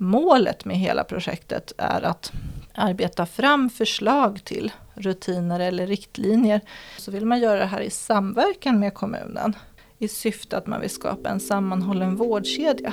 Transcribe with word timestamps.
Målet 0.00 0.64
med 0.64 0.76
hela 0.76 1.04
projektet 1.04 1.72
är 1.78 2.02
att 2.02 2.32
arbeta 2.74 3.26
fram 3.26 3.70
förslag 3.70 4.44
till 4.44 4.72
rutiner 4.94 5.60
eller 5.60 5.86
riktlinjer. 5.86 6.60
Så 6.98 7.10
vill 7.10 7.26
man 7.26 7.40
göra 7.40 7.58
det 7.58 7.66
här 7.66 7.80
i 7.80 7.90
samverkan 7.90 8.80
med 8.80 8.94
kommunen 8.94 9.56
i 9.98 10.08
syfte 10.08 10.56
att 10.56 10.66
man 10.66 10.80
vill 10.80 10.90
skapa 10.90 11.28
en 11.28 11.40
sammanhållen 11.40 12.16
vårdkedja. 12.16 12.92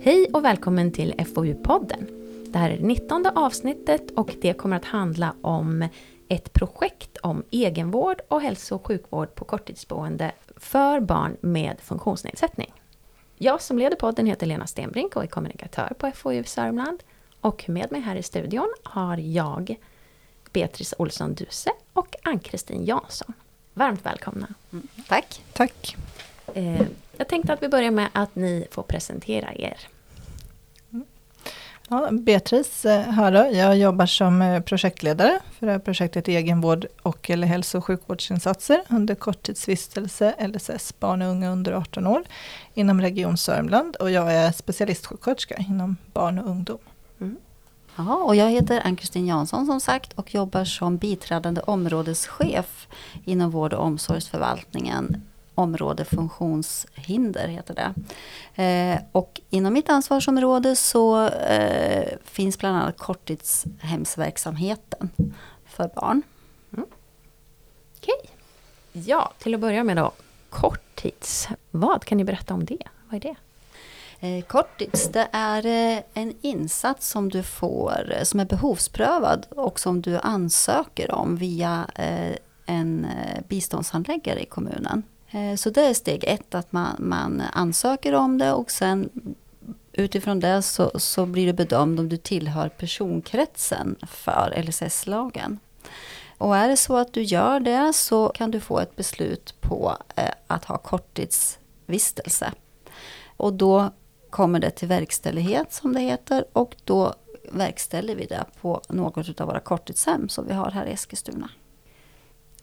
Hej 0.00 0.30
och 0.32 0.44
välkommen 0.44 0.92
till 0.92 1.14
FoU-podden. 1.18 2.06
Det 2.52 2.58
här 2.58 2.70
är 2.70 2.76
det 2.78 2.86
19 2.86 3.26
avsnittet 3.26 4.10
och 4.10 4.34
det 4.40 4.52
kommer 4.52 4.76
att 4.76 4.84
handla 4.84 5.34
om 5.40 5.88
ett 6.28 6.52
projekt 6.52 7.18
om 7.18 7.44
egenvård 7.50 8.20
och 8.28 8.40
hälso 8.40 8.74
och 8.74 8.86
sjukvård 8.86 9.34
på 9.34 9.44
korttidsboende 9.44 10.32
för 10.56 11.00
barn 11.00 11.36
med 11.40 11.80
funktionsnedsättning. 11.80 12.72
Jag 13.38 13.62
som 13.62 13.78
leder 13.78 13.96
podden 13.96 14.26
heter 14.26 14.46
Lena 14.46 14.66
Stenbrink 14.66 15.16
och 15.16 15.22
är 15.22 15.26
kommunikatör 15.26 15.92
på 15.98 16.10
FoU 16.10 16.44
Sörmland. 16.44 17.02
Och 17.40 17.68
med 17.68 17.92
mig 17.92 18.00
här 18.00 18.16
i 18.16 18.22
studion 18.22 18.74
har 18.82 19.16
jag 19.16 19.76
Beatrice 20.52 20.94
Olsson 20.98 21.34
Duse 21.34 21.70
och 21.92 22.16
Ann-Kristin 22.22 22.84
Jansson. 22.84 23.32
Varmt 23.74 24.06
välkomna. 24.06 24.54
Mm, 24.72 24.88
tack. 25.08 25.42
Tack. 25.52 25.96
Eh, 26.54 26.82
jag 27.16 27.28
tänkte 27.28 27.52
att 27.52 27.62
vi 27.62 27.68
börjar 27.68 27.90
med 27.90 28.08
att 28.12 28.34
ni 28.34 28.66
får 28.70 28.82
presentera 28.82 29.54
er. 29.54 29.78
Ja, 31.88 32.08
Beatrice 32.12 32.84
eh, 32.84 33.00
här 33.00 33.32
då. 33.32 33.56
Jag 33.56 33.78
jobbar 33.78 34.06
som 34.06 34.42
eh, 34.42 34.60
projektledare 34.60 35.40
för 35.58 35.66
det 35.66 35.72
här 35.72 35.78
projektet 35.78 36.28
Egenvård 36.28 36.86
och 37.02 37.30
eller 37.30 37.46
hälso 37.46 37.78
och 37.78 37.84
sjukvårdsinsatser 37.84 38.82
under 38.88 39.14
korttidsvistelse, 39.14 40.34
LSS, 40.48 40.94
barn 41.00 41.22
och 41.22 41.28
unga 41.28 41.50
under 41.50 41.72
18 41.72 42.06
år 42.06 42.22
inom 42.74 43.00
Region 43.00 43.36
Sörmland 43.36 43.96
och 43.96 44.10
jag 44.10 44.32
är 44.32 44.52
specialistsjuksköterska 44.52 45.56
inom 45.56 45.96
barn 46.12 46.38
och 46.38 46.50
ungdom. 46.50 46.78
Mm. 47.20 47.36
Ja, 47.96 48.14
och 48.14 48.36
jag 48.36 48.50
heter 48.50 48.80
Ann-Kristin 48.84 49.26
Jansson 49.26 49.66
som 49.66 49.80
sagt 49.80 50.12
och 50.12 50.34
jobbar 50.34 50.64
som 50.64 50.96
biträdande 50.96 51.60
områdeschef 51.60 52.88
inom 53.24 53.50
vård 53.50 53.72
och 53.72 53.84
omsorgsförvaltningen 53.84 55.22
område 55.54 56.04
funktionshinder 56.04 57.48
heter 57.48 57.74
det. 57.74 57.94
Eh, 58.62 58.98
och 59.12 59.40
inom 59.50 59.72
mitt 59.72 59.88
ansvarsområde 59.88 60.76
så 60.76 61.28
eh, 61.28 62.18
finns 62.24 62.58
bland 62.58 62.76
annat 62.76 62.98
korttidshemsverksamheten 62.98 65.10
för 65.66 65.90
barn. 65.94 66.22
Mm. 66.72 66.86
Okej. 67.96 68.14
Okay. 68.22 68.30
Ja, 68.92 69.32
till 69.38 69.54
att 69.54 69.60
börja 69.60 69.84
med 69.84 69.96
då. 69.96 70.12
Korttids. 70.50 71.48
Vad 71.70 72.04
kan 72.04 72.18
ni 72.18 72.24
berätta 72.24 72.54
om 72.54 72.64
det? 72.64 72.82
Vad 73.08 73.16
är 73.16 73.20
det? 73.20 73.36
Eh, 74.20 74.44
korttids, 74.44 75.08
det 75.08 75.28
är 75.32 75.66
en 76.14 76.34
insats 76.40 77.08
som 77.08 77.28
du 77.28 77.42
får, 77.42 78.12
som 78.22 78.40
är 78.40 78.44
behovsprövad 78.44 79.46
och 79.50 79.80
som 79.80 80.02
du 80.02 80.18
ansöker 80.18 81.10
om 81.10 81.36
via 81.36 81.86
en 82.66 83.06
biståndshandläggare 83.48 84.42
i 84.42 84.46
kommunen. 84.46 85.02
Eh, 85.34 85.56
så 85.56 85.70
det 85.70 85.80
är 85.80 85.94
steg 85.94 86.24
ett, 86.24 86.54
att 86.54 86.72
man, 86.72 86.96
man 86.98 87.42
ansöker 87.52 88.12
om 88.12 88.38
det 88.38 88.52
och 88.52 88.70
sen 88.70 89.10
utifrån 89.92 90.40
det 90.40 90.62
så, 90.62 90.90
så 90.94 91.26
blir 91.26 91.46
det 91.46 91.52
bedömd 91.52 92.00
om 92.00 92.08
du 92.08 92.16
tillhör 92.16 92.68
personkretsen 92.68 93.96
för 94.06 94.62
LSS-lagen. 94.62 95.58
Och 96.38 96.56
är 96.56 96.68
det 96.68 96.76
så 96.76 96.96
att 96.96 97.12
du 97.12 97.22
gör 97.22 97.60
det 97.60 97.92
så 97.92 98.28
kan 98.28 98.50
du 98.50 98.60
få 98.60 98.78
ett 98.78 98.96
beslut 98.96 99.54
på 99.60 99.96
eh, 100.16 100.30
att 100.46 100.64
ha 100.64 100.78
korttidsvistelse. 100.78 102.52
Och 103.36 103.52
då 103.52 103.90
kommer 104.30 104.58
det 104.58 104.70
till 104.70 104.88
verkställighet 104.88 105.72
som 105.72 105.92
det 105.92 106.00
heter 106.00 106.44
och 106.52 106.76
då 106.84 107.14
verkställer 107.52 108.14
vi 108.14 108.26
det 108.26 108.44
på 108.60 108.82
något 108.88 109.40
av 109.40 109.46
våra 109.46 109.60
korttidshem 109.60 110.28
som 110.28 110.46
vi 110.46 110.52
har 110.52 110.70
här 110.70 110.86
i 110.86 110.92
Eskilstuna. 110.92 111.50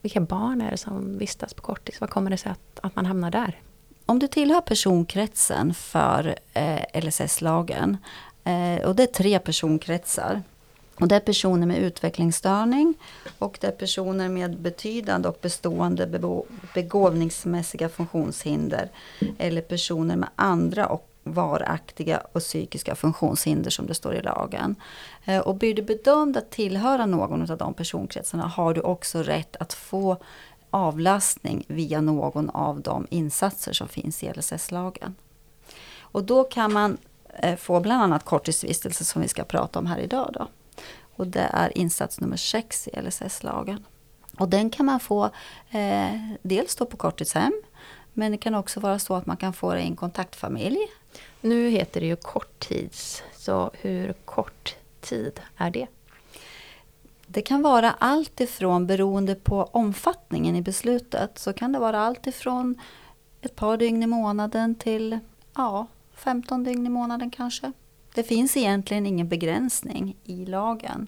Vilka 0.02 0.20
barn 0.20 0.60
är 0.60 0.70
det 0.70 0.76
som 0.76 1.18
vistas 1.18 1.54
på 1.54 1.62
kortis? 1.62 2.00
Vad 2.00 2.10
kommer 2.10 2.30
det 2.30 2.36
sig 2.36 2.52
att, 2.52 2.80
att 2.82 2.96
man 2.96 3.06
hamnar 3.06 3.30
där? 3.30 3.60
Om 4.06 4.18
du 4.18 4.26
tillhör 4.26 4.60
personkretsen 4.60 5.74
för 5.74 6.36
eh, 6.52 7.00
LSS-lagen, 7.04 7.96
eh, 8.44 8.88
och 8.88 8.96
det 8.96 9.02
är 9.02 9.06
tre 9.06 9.38
personkretsar. 9.38 10.42
Och 10.94 11.08
det 11.08 11.16
är 11.16 11.20
personer 11.20 11.66
med 11.66 11.78
utvecklingsstörning 11.78 12.94
och 13.38 13.58
det 13.60 13.66
är 13.66 13.72
personer 13.72 14.28
med 14.28 14.58
betydande 14.58 15.28
och 15.28 15.38
bestående 15.40 16.20
begåvningsmässiga 16.74 17.88
funktionshinder. 17.88 18.88
Eller 19.38 19.60
personer 19.60 20.16
med 20.16 20.28
andra 20.36 20.86
och 20.86 21.11
varaktiga 21.24 22.22
och 22.32 22.40
psykiska 22.40 22.94
funktionshinder 22.94 23.70
som 23.70 23.86
det 23.86 23.94
står 23.94 24.14
i 24.14 24.22
lagen. 24.22 24.76
Eh, 25.24 25.38
och 25.38 25.54
blir 25.54 25.74
du 25.74 25.82
bedömd 25.82 26.36
att 26.36 26.50
tillhöra 26.50 27.06
någon 27.06 27.50
av 27.50 27.58
de 27.58 27.74
personkretsarna 27.74 28.46
har 28.46 28.74
du 28.74 28.80
också 28.80 29.22
rätt 29.22 29.56
att 29.56 29.72
få 29.72 30.16
avlastning 30.70 31.64
via 31.68 32.00
någon 32.00 32.50
av 32.50 32.80
de 32.80 33.06
insatser 33.10 33.72
som 33.72 33.88
finns 33.88 34.22
i 34.22 34.32
LSS-lagen. 34.32 35.14
Och 36.00 36.24
då 36.24 36.44
kan 36.44 36.72
man 36.72 36.98
eh, 37.34 37.56
få 37.56 37.80
bland 37.80 38.02
annat 38.02 38.24
korttidsvistelse 38.24 39.04
som 39.04 39.22
vi 39.22 39.28
ska 39.28 39.44
prata 39.44 39.78
om 39.78 39.86
här 39.86 39.98
idag. 39.98 40.30
Då. 40.34 40.48
Och 41.16 41.26
det 41.26 41.50
är 41.52 41.78
insats 41.78 42.20
nummer 42.20 42.36
6 42.36 42.88
i 42.88 43.00
LSS-lagen. 43.00 43.84
Och 44.38 44.48
den 44.48 44.70
kan 44.70 44.86
man 44.86 45.00
få 45.00 45.24
eh, 45.70 46.34
dels 46.42 46.76
då 46.76 46.86
på 46.86 46.96
korttidshem 46.96 47.52
men 48.12 48.32
det 48.32 48.38
kan 48.38 48.54
också 48.54 48.80
vara 48.80 48.98
så 48.98 49.14
att 49.14 49.26
man 49.26 49.36
kan 49.36 49.52
få 49.52 49.74
det 49.74 49.80
i 49.80 49.86
en 49.86 49.96
kontaktfamilj. 49.96 50.78
Nu 51.40 51.68
heter 51.68 52.00
det 52.00 52.06
ju 52.06 52.16
korttids, 52.16 53.22
så 53.36 53.70
hur 53.74 54.12
kort 54.12 54.76
tid 55.00 55.40
är 55.56 55.70
det? 55.70 55.86
Det 57.26 57.42
kan 57.42 57.62
vara 57.62 57.90
allt 57.90 58.40
ifrån, 58.40 58.86
beroende 58.86 59.34
på 59.34 59.64
omfattningen 59.64 60.56
i 60.56 60.62
beslutet, 60.62 61.38
så 61.38 61.52
kan 61.52 61.72
det 61.72 61.78
vara 61.78 62.00
allt 62.00 62.26
ifrån 62.26 62.80
ett 63.40 63.56
par 63.56 63.76
dygn 63.76 64.02
i 64.02 64.06
månaden 64.06 64.74
till 64.74 65.18
ja, 65.54 65.86
15 66.14 66.64
dygn 66.64 66.86
i 66.86 66.90
månaden 66.90 67.30
kanske. 67.30 67.72
Det 68.14 68.22
finns 68.22 68.56
egentligen 68.56 69.06
ingen 69.06 69.28
begränsning 69.28 70.16
i 70.24 70.46
lagen. 70.46 71.06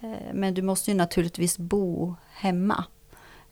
Eh, 0.00 0.32
men 0.32 0.54
du 0.54 0.62
måste 0.62 0.90
ju 0.90 0.96
naturligtvis 0.96 1.58
bo 1.58 2.14
hemma. 2.32 2.84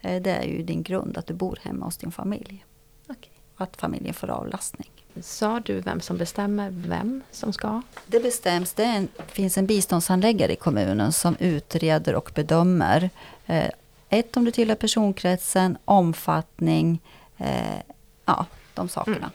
Eh, 0.00 0.22
det 0.22 0.30
är 0.30 0.44
ju 0.44 0.62
din 0.62 0.82
grund, 0.82 1.18
att 1.18 1.26
du 1.26 1.34
bor 1.34 1.58
hemma 1.62 1.84
hos 1.84 1.96
din 1.96 2.12
familj. 2.12 2.64
Okay. 3.08 3.32
Att 3.56 3.76
familjen 3.76 4.14
får 4.14 4.30
avlastning. 4.30 4.90
Sa 5.20 5.60
du 5.60 5.80
vem 5.80 6.00
som 6.00 6.16
bestämmer 6.16 6.70
vem 6.70 7.22
som 7.30 7.52
ska? 7.52 7.82
Det 8.06 8.20
bestäms, 8.20 8.72
det 8.72 8.84
en, 8.84 9.08
finns 9.26 9.58
en 9.58 9.66
biståndshandläggare 9.66 10.52
i 10.52 10.56
kommunen 10.56 11.12
som 11.12 11.36
utreder 11.38 12.14
och 12.14 12.30
bedömer. 12.34 13.10
Eh, 13.46 13.70
ett, 14.08 14.36
om 14.36 14.44
du 14.44 14.50
tillhör 14.50 14.76
personkretsen, 14.76 15.78
omfattning, 15.84 17.00
eh, 17.38 17.78
ja, 18.24 18.46
de 18.74 18.88
sakerna. 18.88 19.16
Mm. 19.16 19.30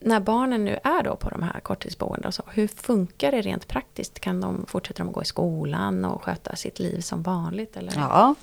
När 0.00 0.20
barnen 0.20 0.64
nu 0.64 0.78
är 0.84 1.02
då 1.02 1.16
på 1.16 1.28
de 1.30 1.42
här 1.42 1.60
korttidsboendena, 1.60 2.32
hur 2.46 2.68
funkar 2.68 3.32
det 3.32 3.40
rent 3.40 3.68
praktiskt? 3.68 4.20
Kan 4.20 4.40
de 4.40 4.66
fortsätta 4.68 5.04
de 5.04 5.12
gå 5.12 5.22
i 5.22 5.24
skolan 5.24 6.04
och 6.04 6.22
sköta 6.22 6.56
sitt 6.56 6.78
liv 6.78 7.00
som 7.00 7.22
vanligt? 7.22 7.76
Eller? 7.76 7.92
Ja, 7.96 8.34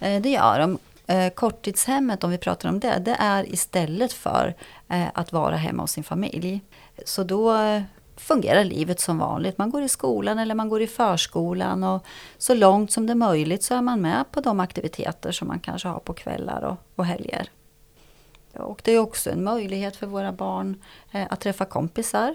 eh, 0.00 0.22
det 0.22 0.30
gör 0.30 0.58
de. 0.58 0.78
Eh, 1.10 1.30
korttidshemmet, 1.30 2.24
om 2.24 2.30
vi 2.30 2.38
pratar 2.38 2.68
om 2.68 2.80
det, 2.80 2.98
det 2.98 3.16
är 3.18 3.52
istället 3.52 4.12
för 4.12 4.54
eh, 4.88 5.06
att 5.14 5.32
vara 5.32 5.56
hemma 5.56 5.82
hos 5.82 5.90
sin 5.90 6.04
familj. 6.04 6.60
Så 7.04 7.24
då 7.24 7.56
eh, 7.56 7.82
fungerar 8.16 8.64
livet 8.64 9.00
som 9.00 9.18
vanligt. 9.18 9.58
Man 9.58 9.70
går 9.70 9.82
i 9.82 9.88
skolan 9.88 10.38
eller 10.38 10.54
man 10.54 10.68
går 10.68 10.82
i 10.82 10.86
förskolan 10.86 11.84
och 11.84 12.04
så 12.38 12.54
långt 12.54 12.92
som 12.92 13.06
det 13.06 13.12
är 13.12 13.14
möjligt 13.14 13.62
så 13.62 13.74
är 13.74 13.82
man 13.82 14.00
med 14.00 14.24
på 14.30 14.40
de 14.40 14.60
aktiviteter 14.60 15.32
som 15.32 15.48
man 15.48 15.60
kanske 15.60 15.88
har 15.88 15.98
på 16.00 16.12
kvällar 16.12 16.62
och, 16.62 16.76
och 16.96 17.06
helger. 17.06 17.50
Och 18.52 18.80
det 18.84 18.92
är 18.92 18.98
också 18.98 19.30
en 19.30 19.44
möjlighet 19.44 19.96
för 19.96 20.06
våra 20.06 20.32
barn 20.32 20.82
att 21.12 21.40
träffa 21.40 21.64
kompisar. 21.64 22.34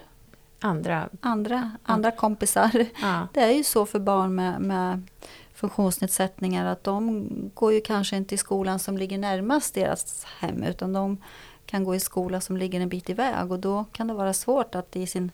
Andra, 0.59 1.09
andra, 1.21 1.71
andra 1.83 2.11
kompisar. 2.11 2.85
Ja. 3.01 3.27
Det 3.33 3.41
är 3.41 3.51
ju 3.51 3.63
så 3.63 3.85
för 3.85 3.99
barn 3.99 4.35
med, 4.35 4.61
med 4.61 5.07
funktionsnedsättningar 5.55 6.65
att 6.65 6.83
de 6.83 7.29
går 7.53 7.73
ju 7.73 7.81
kanske 7.81 8.17
inte 8.17 8.35
i 8.35 8.37
skolan 8.37 8.79
som 8.79 8.97
ligger 8.97 9.17
närmast 9.17 9.73
deras 9.73 10.23
hem 10.23 10.63
utan 10.63 10.93
de 10.93 11.17
kan 11.65 11.83
gå 11.83 11.95
i 11.95 11.99
skola 11.99 12.41
som 12.41 12.57
ligger 12.57 12.81
en 12.81 12.89
bit 12.89 13.09
iväg 13.09 13.51
och 13.51 13.59
då 13.59 13.85
kan 13.91 14.07
det 14.07 14.13
vara 14.13 14.33
svårt 14.33 14.75
att 14.75 14.95
i 14.95 15.07
sin 15.07 15.31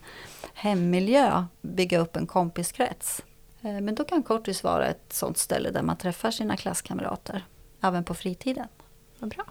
hemmiljö 0.53 1.45
bygga 1.61 1.99
upp 1.99 2.15
en 2.15 2.27
kompiskrets. 2.27 3.23
Eh, 3.61 3.81
men 3.81 3.95
då 3.95 4.03
kan 4.03 4.23
kortis 4.23 4.63
vara 4.63 4.87
ett 4.87 5.13
sådant 5.13 5.37
ställe 5.37 5.71
där 5.71 5.81
man 5.81 5.97
träffar 5.97 6.31
sina 6.31 6.57
klasskamrater, 6.57 7.45
även 7.81 8.03
på 8.03 8.13
fritiden. 8.13 8.67
Vad 9.19 9.29
bra. 9.29 9.43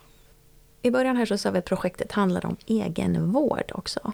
I 0.83 0.91
början 0.91 1.17
här 1.17 1.27
så 1.27 1.39
sa 1.39 1.51
vi 1.51 1.59
att 1.59 1.65
projektet 1.65 2.13
handlar 2.13 2.47
om 2.47 2.57
egenvård 2.67 3.73
också. 3.75 4.13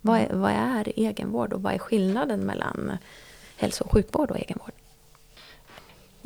Vad 0.00 0.20
är, 0.20 0.32
vad 0.32 0.50
är 0.50 0.92
egenvård 0.96 1.52
och 1.52 1.62
vad 1.62 1.74
är 1.74 1.78
skillnaden 1.78 2.40
mellan 2.40 2.98
hälso 3.56 3.84
och 3.84 3.92
sjukvård 3.92 4.30
och 4.30 4.38
egenvård? 4.38 4.72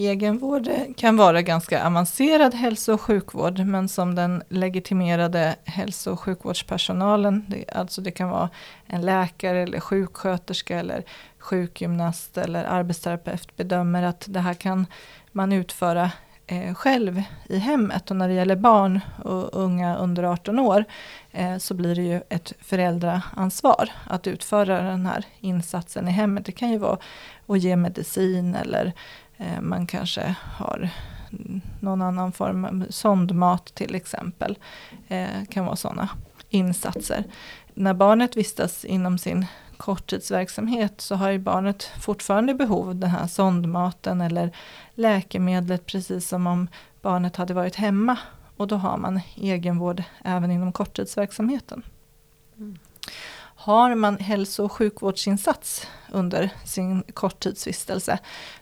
Egenvård 0.00 0.68
kan 0.96 1.16
vara 1.16 1.42
ganska 1.42 1.86
avancerad 1.86 2.54
hälso 2.54 2.92
och 2.92 3.00
sjukvård 3.00 3.58
men 3.58 3.88
som 3.88 4.14
den 4.14 4.42
legitimerade 4.48 5.56
hälso 5.64 6.12
och 6.12 6.20
sjukvårdspersonalen, 6.20 7.44
det, 7.48 7.64
alltså 7.72 8.00
det 8.00 8.10
kan 8.10 8.28
vara 8.28 8.50
en 8.86 9.00
läkare 9.00 9.62
eller 9.62 9.80
sjuksköterska 9.80 10.78
eller 10.78 11.04
sjukgymnast 11.38 12.38
eller 12.38 12.64
arbetsterapeut 12.64 13.56
bedömer 13.56 14.02
att 14.02 14.24
det 14.28 14.40
här 14.40 14.54
kan 14.54 14.86
man 15.32 15.52
utföra 15.52 16.10
eh, 16.46 16.74
själv 16.74 17.22
i 17.48 17.58
hemmet. 17.58 18.10
Och 18.10 18.16
när 18.16 18.28
det 18.28 18.34
gäller 18.34 18.56
barn 18.56 19.00
och 19.24 19.62
unga 19.62 19.96
under 19.96 20.22
18 20.22 20.58
år 20.58 20.84
eh, 21.32 21.58
så 21.58 21.74
blir 21.74 21.94
det 21.94 22.02
ju 22.02 22.20
ett 22.28 22.52
föräldraansvar 22.60 23.88
att 24.06 24.26
utföra 24.26 24.82
den 24.82 25.06
här 25.06 25.24
insatsen 25.40 26.08
i 26.08 26.10
hemmet. 26.10 26.44
Det 26.44 26.52
kan 26.52 26.70
ju 26.70 26.78
vara 26.78 26.98
att 27.46 27.58
ge 27.58 27.76
medicin 27.76 28.54
eller 28.54 28.92
Eh, 29.38 29.61
man 29.61 29.87
kanske 29.87 30.35
har 30.56 30.90
någon 31.81 32.02
annan 32.02 32.32
form, 32.32 32.85
sondmat 32.90 33.75
till 33.75 33.94
exempel, 33.94 34.58
eh, 35.08 35.44
kan 35.50 35.64
vara 35.64 35.76
sådana 35.76 36.08
insatser. 36.50 37.25
När 37.75 37.94
barnet 37.94 38.37
vistas 38.37 38.85
inom 38.85 39.19
sin 39.19 39.46
korttidsverksamhet 39.76 41.00
så 41.00 41.14
har 41.14 41.31
ju 41.31 41.38
barnet 41.38 41.82
fortfarande 41.82 42.55
behov 42.55 42.88
av 42.88 42.96
den 42.96 43.11
här 43.11 43.26
sondmaten 43.26 44.20
eller 44.20 44.56
läkemedlet 44.94 45.87
precis 45.87 46.29
som 46.29 46.46
om 46.46 46.69
barnet 47.02 47.37
hade 47.37 47.55
varit 47.55 47.76
hemma. 47.76 48.19
Och 48.56 48.69
då 48.69 48.76
har 48.76 48.96
man 48.96 49.20
egenvård 49.37 50.02
även 50.25 50.50
inom 50.50 50.73
korttidsverksamheten. 50.73 51.82
Mm. 52.56 52.79
Har 53.68 53.94
man 53.94 54.18
hälso 54.18 54.64
och 54.64 54.72
sjukvårdsinsats 54.72 55.86
under 56.12 56.50
sin 56.64 57.02
korttidsvistelse, 57.02 58.18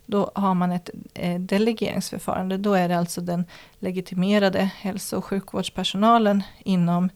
då 0.07 0.31
har 0.35 0.55
man 0.55 0.73
ett 0.73 0.91
eh, 1.15 1.41
delegeringsförfarande. 1.41 2.57
Då 2.57 2.75
är 2.75 2.89
det 2.89 2.99
alltså 2.99 3.21
den 3.21 3.45
legitimerade 3.79 4.71
hälso 4.79 5.17
och 5.17 5.25
sjukvårdspersonalen 5.25 6.43
inom 6.65 7.11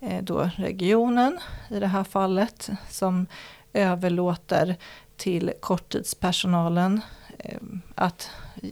eh, 0.00 0.22
då 0.22 0.50
regionen 0.56 1.38
i 1.70 1.80
det 1.80 1.86
här 1.86 2.04
fallet 2.04 2.70
som 2.90 3.26
överlåter 3.72 4.76
till 5.16 5.52
korttidspersonalen 5.60 7.00
eh, 7.38 7.58
att 7.94 8.30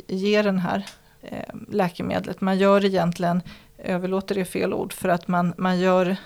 ge 0.08 0.42
den 0.42 0.58
här 0.58 0.86
läkemedlet. 1.68 2.40
Man 2.40 2.58
gör 2.58 2.84
egentligen, 2.84 3.42
överlåter 3.78 4.34
det 4.34 4.44
fel 4.44 4.74
ord, 4.74 4.92
för 4.92 5.08
att 5.08 5.28
man, 5.28 5.54
man, 5.56 5.80
gör, 5.80 6.16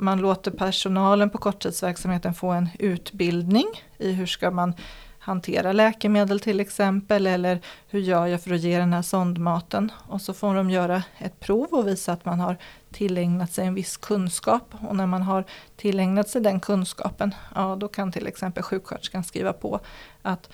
man 0.00 0.20
låter 0.20 0.50
personalen 0.50 1.30
på 1.30 1.38
korttidsverksamheten 1.38 2.34
få 2.34 2.50
en 2.50 2.68
utbildning 2.78 3.66
i 3.98 4.12
hur 4.12 4.26
ska 4.26 4.50
man 4.50 4.74
hantera 5.18 5.72
läkemedel 5.72 6.40
till 6.40 6.60
exempel 6.60 7.26
eller 7.26 7.60
hur 7.88 8.00
gör 8.00 8.26
jag 8.26 8.42
för 8.42 8.54
att 8.54 8.60
ge 8.60 8.78
den 8.78 8.92
här 8.92 9.02
sondmaten. 9.02 9.92
Och 10.08 10.20
så 10.20 10.34
får 10.34 10.54
de 10.54 10.70
göra 10.70 11.02
ett 11.18 11.40
prov 11.40 11.68
och 11.70 11.88
visa 11.88 12.12
att 12.12 12.24
man 12.24 12.40
har 12.40 12.56
tillägnat 12.92 13.52
sig 13.52 13.66
en 13.66 13.74
viss 13.74 13.96
kunskap. 13.96 14.74
Och 14.88 14.96
när 14.96 15.06
man 15.06 15.22
har 15.22 15.44
tillägnat 15.76 16.28
sig 16.28 16.40
den 16.40 16.60
kunskapen, 16.60 17.34
ja 17.54 17.76
då 17.76 17.88
kan 17.88 18.12
till 18.12 18.26
exempel 18.26 18.62
sjuksköterskan 18.62 19.24
skriva 19.24 19.52
på 19.52 19.80
att 20.22 20.50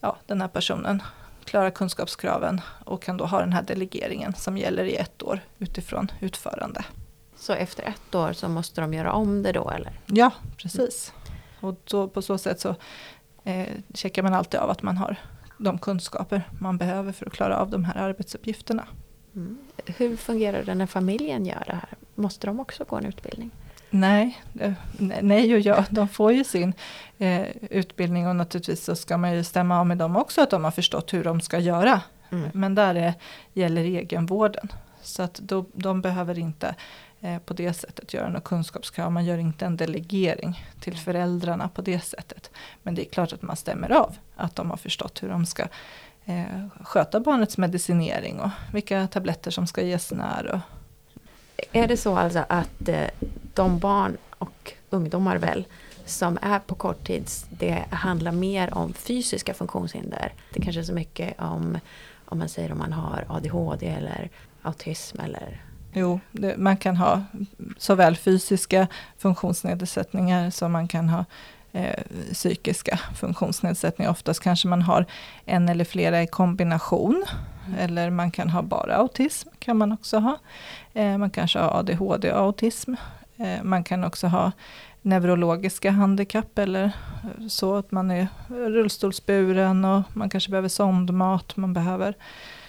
ja, 0.00 0.16
den 0.26 0.40
här 0.40 0.48
personen 0.48 1.02
klarar 1.44 1.70
kunskapskraven 1.70 2.60
och 2.84 3.02
kan 3.02 3.16
då 3.16 3.24
ha 3.24 3.40
den 3.40 3.52
här 3.52 3.62
delegeringen 3.62 4.34
som 4.34 4.58
gäller 4.58 4.84
i 4.84 4.96
ett 4.96 5.22
år 5.22 5.40
utifrån 5.58 6.10
utförande. 6.20 6.84
Så 7.40 7.52
efter 7.52 7.82
ett 7.82 8.14
år 8.14 8.32
så 8.32 8.48
måste 8.48 8.80
de 8.80 8.94
göra 8.94 9.12
om 9.12 9.42
det 9.42 9.52
då 9.52 9.70
eller? 9.70 9.92
Ja, 10.06 10.30
precis. 10.56 11.12
Och 11.60 11.74
då, 11.84 12.08
på 12.08 12.22
så 12.22 12.38
sätt 12.38 12.60
så 12.60 12.74
eh, 13.44 13.68
checkar 13.94 14.22
man 14.22 14.34
alltid 14.34 14.60
av 14.60 14.70
att 14.70 14.82
man 14.82 14.96
har 14.96 15.16
de 15.58 15.78
kunskaper 15.78 16.48
man 16.58 16.78
behöver 16.78 17.12
för 17.12 17.26
att 17.26 17.32
klara 17.32 17.56
av 17.56 17.70
de 17.70 17.84
här 17.84 17.96
arbetsuppgifterna. 17.96 18.86
Mm. 19.34 19.58
Hur 19.86 20.16
fungerar 20.16 20.62
det 20.62 20.74
när 20.74 20.86
familjen 20.86 21.46
gör 21.46 21.62
det 21.66 21.72
här? 21.72 21.94
Måste 22.14 22.46
de 22.46 22.60
också 22.60 22.84
gå 22.84 22.96
en 22.96 23.06
utbildning? 23.06 23.50
Nej, 23.90 24.42
nej 25.20 25.54
och 25.54 25.60
ja, 25.60 25.84
de 25.90 26.08
får 26.08 26.32
ju 26.32 26.44
sin 26.44 26.74
eh, 27.18 27.46
utbildning 27.70 28.28
och 28.28 28.36
naturligtvis 28.36 28.84
så 28.84 28.96
ska 28.96 29.16
man 29.16 29.32
ju 29.32 29.44
stämma 29.44 29.80
av 29.80 29.86
med 29.86 29.98
dem 29.98 30.16
också 30.16 30.42
att 30.42 30.50
de 30.50 30.64
har 30.64 30.70
förstått 30.70 31.12
hur 31.12 31.24
de 31.24 31.40
ska 31.40 31.58
göra. 31.58 32.00
Mm. 32.30 32.50
Men 32.52 32.74
där 32.74 32.94
är, 32.94 33.14
gäller 33.52 33.82
egenvården. 33.82 34.72
Så 35.02 35.22
att 35.22 35.34
då, 35.34 35.66
de 35.72 36.02
behöver 36.02 36.38
inte 36.38 36.74
Eh, 37.22 37.38
på 37.38 37.54
det 37.54 37.72
sättet 37.72 38.14
göra 38.14 38.28
något 38.28 38.44
kunskapskrav. 38.44 39.12
Man 39.12 39.24
gör 39.24 39.38
inte 39.38 39.66
en 39.66 39.76
delegering 39.76 40.66
till 40.80 40.96
föräldrarna 40.96 41.68
på 41.68 41.82
det 41.82 42.00
sättet. 42.00 42.50
Men 42.82 42.94
det 42.94 43.06
är 43.06 43.10
klart 43.10 43.32
att 43.32 43.42
man 43.42 43.56
stämmer 43.56 43.92
av 43.92 44.16
att 44.36 44.56
de 44.56 44.70
har 44.70 44.76
förstått 44.76 45.22
hur 45.22 45.28
de 45.28 45.46
ska 45.46 45.62
eh, 46.24 46.66
sköta 46.84 47.20
barnets 47.20 47.58
medicinering 47.58 48.40
och 48.40 48.50
vilka 48.72 49.06
tabletter 49.06 49.50
som 49.50 49.66
ska 49.66 49.82
ges 49.82 50.12
när. 50.12 50.46
Och... 50.46 50.60
Är 51.72 51.88
det 51.88 51.96
så 51.96 52.16
alltså 52.16 52.44
att 52.48 52.88
eh, 52.88 53.08
de 53.54 53.78
barn 53.78 54.16
och 54.30 54.72
ungdomar 54.90 55.36
väl 55.36 55.64
som 56.04 56.38
är 56.42 56.58
på 56.58 56.74
korttids, 56.74 57.46
det 57.50 57.84
handlar 57.90 58.32
mer 58.32 58.74
om 58.74 58.92
fysiska 58.92 59.54
funktionshinder. 59.54 60.32
Det 60.54 60.62
kanske 60.62 60.80
är 60.80 60.84
så 60.84 60.94
mycket 60.94 61.40
om, 61.40 61.78
om 62.24 62.38
man 62.38 62.48
säger 62.48 62.72
om 62.72 62.78
man 62.78 62.92
har 62.92 63.24
ADHD 63.28 63.86
eller 63.86 64.30
autism 64.62 65.20
eller 65.20 65.60
Jo, 65.92 66.20
det, 66.32 66.56
man 66.56 66.76
kan 66.76 66.96
ha 66.96 67.22
såväl 67.78 68.16
fysiska 68.16 68.86
funktionsnedsättningar 69.18 70.50
som 70.50 70.72
man 70.72 70.88
kan 70.88 71.08
ha 71.08 71.24
eh, 71.72 72.02
psykiska 72.32 73.00
funktionsnedsättningar. 73.16 74.10
Oftast 74.10 74.40
kanske 74.40 74.68
man 74.68 74.82
har 74.82 75.06
en 75.44 75.68
eller 75.68 75.84
flera 75.84 76.22
i 76.22 76.26
kombination. 76.26 77.24
Mm. 77.66 77.78
Eller 77.78 78.10
man 78.10 78.30
kan 78.30 78.50
ha 78.50 78.62
bara 78.62 78.96
autism, 78.96 79.48
kan 79.58 79.76
man 79.76 79.92
också 79.92 80.18
ha. 80.18 80.38
Eh, 80.94 81.18
man 81.18 81.30
kanske 81.30 81.58
har 81.58 81.78
ADHD 81.78 82.32
och 82.32 82.40
autism. 82.40 82.94
Eh, 83.36 83.62
man 83.62 83.84
kan 83.84 84.04
också 84.04 84.26
ha 84.26 84.52
neurologiska 85.02 85.90
handikapp 85.90 86.58
eller 86.58 86.92
så 87.48 87.76
att 87.76 87.90
man 87.90 88.10
är 88.10 88.28
rullstolsburen 88.48 89.84
och 89.84 90.02
man 90.12 90.30
kanske 90.30 90.50
behöver 90.50 90.68
sondmat, 90.68 91.56
man 91.56 91.72
behöver 91.72 92.14
Eh, 92.14 92.59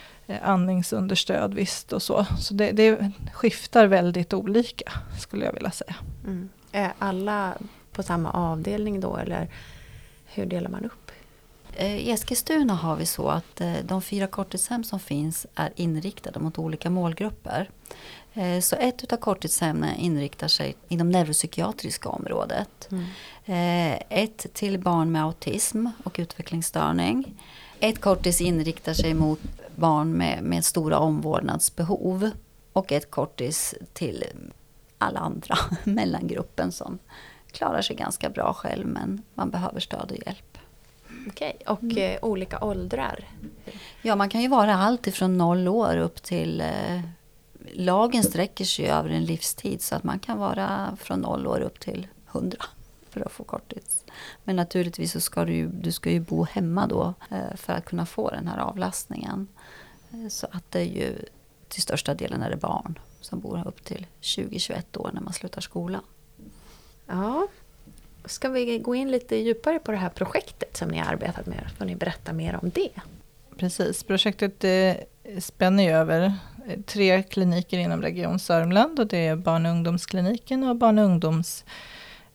andningsunderstöd 0.42 1.54
visst 1.54 1.94
och 1.94 2.02
så. 2.02 2.26
Så 2.40 2.54
det, 2.54 2.72
det 2.72 3.12
skiftar 3.34 3.88
väldigt 3.88 4.34
olika 4.34 4.92
skulle 5.20 5.46
jag 5.46 5.54
vilja 5.54 5.72
säga. 5.72 5.96
Mm. 6.26 6.50
Är 6.72 6.94
alla 7.00 7.54
på 7.92 8.04
samma 8.04 8.32
avdelning 8.32 9.00
då 9.00 9.18
eller 9.18 9.48
hur 10.26 10.46
delar 10.46 10.70
man 10.70 10.86
upp? 10.86 11.12
Eh, 11.76 11.98
I 11.98 12.12
Eskilstuna 12.12 12.74
har 12.74 12.96
vi 12.96 13.06
så 13.06 13.30
att 13.30 13.62
eh, 13.62 13.74
de 13.84 14.02
fyra 14.02 14.28
korttidshem 14.28 14.84
som 14.84 15.00
finns 15.00 15.48
är 15.56 15.74
inriktade 15.76 16.40
mot 16.40 16.58
olika 16.58 16.90
målgrupper. 16.90 17.70
Så 18.62 18.76
ett 18.76 19.14
av 19.14 19.18
korttidshemmen 19.18 19.96
inriktar 19.96 20.48
sig 20.48 20.76
inom 20.88 21.10
neuropsykiatriska 21.10 22.10
området. 22.10 22.90
Mm. 22.92 24.00
Ett 24.10 24.54
till 24.54 24.80
barn 24.80 25.12
med 25.12 25.24
autism 25.24 25.88
och 26.04 26.16
utvecklingsstörning. 26.20 27.34
Ett 27.80 28.02
kortis 28.02 28.42
inriktar 28.42 28.94
sig 28.94 29.14
mot 29.14 29.40
barn 29.76 30.12
med, 30.12 30.44
med 30.44 30.66
stora 30.66 31.00
omvårdnadsbehov. 31.00 32.30
Och 32.74 32.92
ett 32.92 33.12
kortis 33.12 33.76
till 33.94 34.24
alla 34.98 35.20
andra, 35.20 35.58
mellangruppen 35.84 36.72
som 36.72 37.00
klarar 37.52 37.82
sig 37.82 37.96
ganska 37.96 38.30
bra 38.30 38.54
själv 38.54 38.88
men 38.88 39.22
man 39.34 39.50
behöver 39.50 39.80
stöd 39.80 40.12
och 40.12 40.18
hjälp. 40.26 40.58
Okej, 41.28 41.58
och 41.68 41.84
mm. 41.84 41.98
eh, 41.98 42.20
olika 42.22 42.60
åldrar? 42.60 43.28
Ja, 44.02 44.16
man 44.16 44.30
kan 44.30 44.42
ju 44.42 44.48
vara 44.48 44.76
allt 44.76 45.08
ifrån 45.08 45.38
noll 45.38 45.68
år 45.68 45.98
upp 45.98 46.24
till 46.24 46.62
eh, 46.62 47.02
Lagen 47.74 48.24
sträcker 48.24 48.66
sig 48.66 48.90
över 48.90 49.10
en 49.10 49.26
livstid 49.26 49.82
så 49.82 49.96
att 49.96 50.04
man 50.04 50.20
kan 50.20 50.40
vara 50.40 50.98
från 51.00 51.20
noll 51.20 51.48
år 51.48 51.62
upp 51.62 51.80
till 51.80 52.08
hundra 52.26 52.66
för 53.10 53.22
att 53.22 53.32
få 53.32 53.44
korttids. 53.44 54.04
Men 54.44 54.56
naturligtvis 54.56 55.12
så 55.12 55.22
ska 55.22 55.46
du, 55.46 55.68
du 55.68 55.92
ska 55.92 56.12
ju 56.12 56.20
bo 56.20 56.44
hemma 56.44 56.88
då 56.88 57.14
eh, 57.30 57.56
för 57.56 57.74
att 57.74 57.86
kunna 57.86 58.06
få 58.06 58.30
den 58.30 58.48
här 58.48 58.58
avlastningen. 58.58 59.48
Eh, 60.14 60.28
så 60.28 60.48
att 60.52 60.72
det 60.72 60.80
är 60.80 60.86
ju 60.86 61.16
till 61.68 61.82
största 61.82 62.14
delen 62.14 62.42
är 62.42 62.50
det 62.50 62.58
barn 62.58 63.00
som 63.22 63.40
bor 63.40 63.68
upp 63.68 63.86
till 63.86 64.08
20-21 64.22 64.98
år 64.98 65.12
när 65.14 65.22
man 65.22 65.34
slutar 65.34 65.62
skolan. 65.62 66.02
Ja, 67.08 67.48
ska 68.26 68.50
vi 68.50 68.80
gå 68.80 68.96
in 68.96 69.12
lite 69.12 69.36
djupare 69.36 69.80
på 69.80 69.92
det 69.92 69.98
här 69.98 70.10
projektet 70.10 70.78
som 70.78 70.90
ni 70.90 70.98
har 70.98 71.14
arbetat 71.14 71.46
med? 71.46 71.70
Får 71.78 71.86
ni 71.86 71.96
berätta 71.96 72.34
mer 72.34 72.60
om 72.62 72.70
det? 72.70 72.92
Precis, 73.58 74.04
projektet 74.04 74.64
eh, 74.64 74.96
spänner 75.40 75.84
ju 75.84 75.90
över 75.90 76.34
tre 76.86 77.24
kliniker 77.24 77.80
inom 77.80 78.02
Region 78.02 78.40
Sörmland 78.40 79.00
och 79.00 79.08
det 79.08 79.28
är 79.28 79.36
barn 79.36 79.66
och 79.66 79.72
ungdomskliniken 79.72 80.64
och 80.64 80.76
barn 80.76 81.00
och 81.00 81.06
ungdoms 81.06 81.66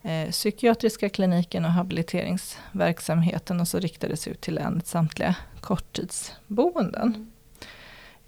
eh, 0.02 0.30
psykiatriska 0.30 1.08
kliniken 1.08 1.64
och 1.64 1.70
habiliteringsverksamheten 1.70 3.60
och 3.60 3.68
så 3.68 3.80
sig 4.16 4.32
ut 4.32 4.40
till 4.40 4.54
länets 4.54 4.90
samtliga 4.90 5.36
korttidsboenden. 5.60 7.32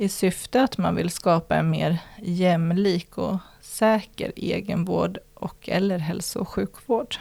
I 0.00 0.08
syfte 0.08 0.62
att 0.62 0.78
man 0.78 0.94
vill 0.94 1.10
skapa 1.10 1.56
en 1.56 1.70
mer 1.70 1.98
jämlik 2.22 3.18
och 3.18 3.38
säker 3.60 4.32
egenvård 4.36 5.18
och 5.34 5.68
eller 5.68 5.98
hälso 5.98 6.40
och 6.40 6.48
sjukvård 6.48 7.16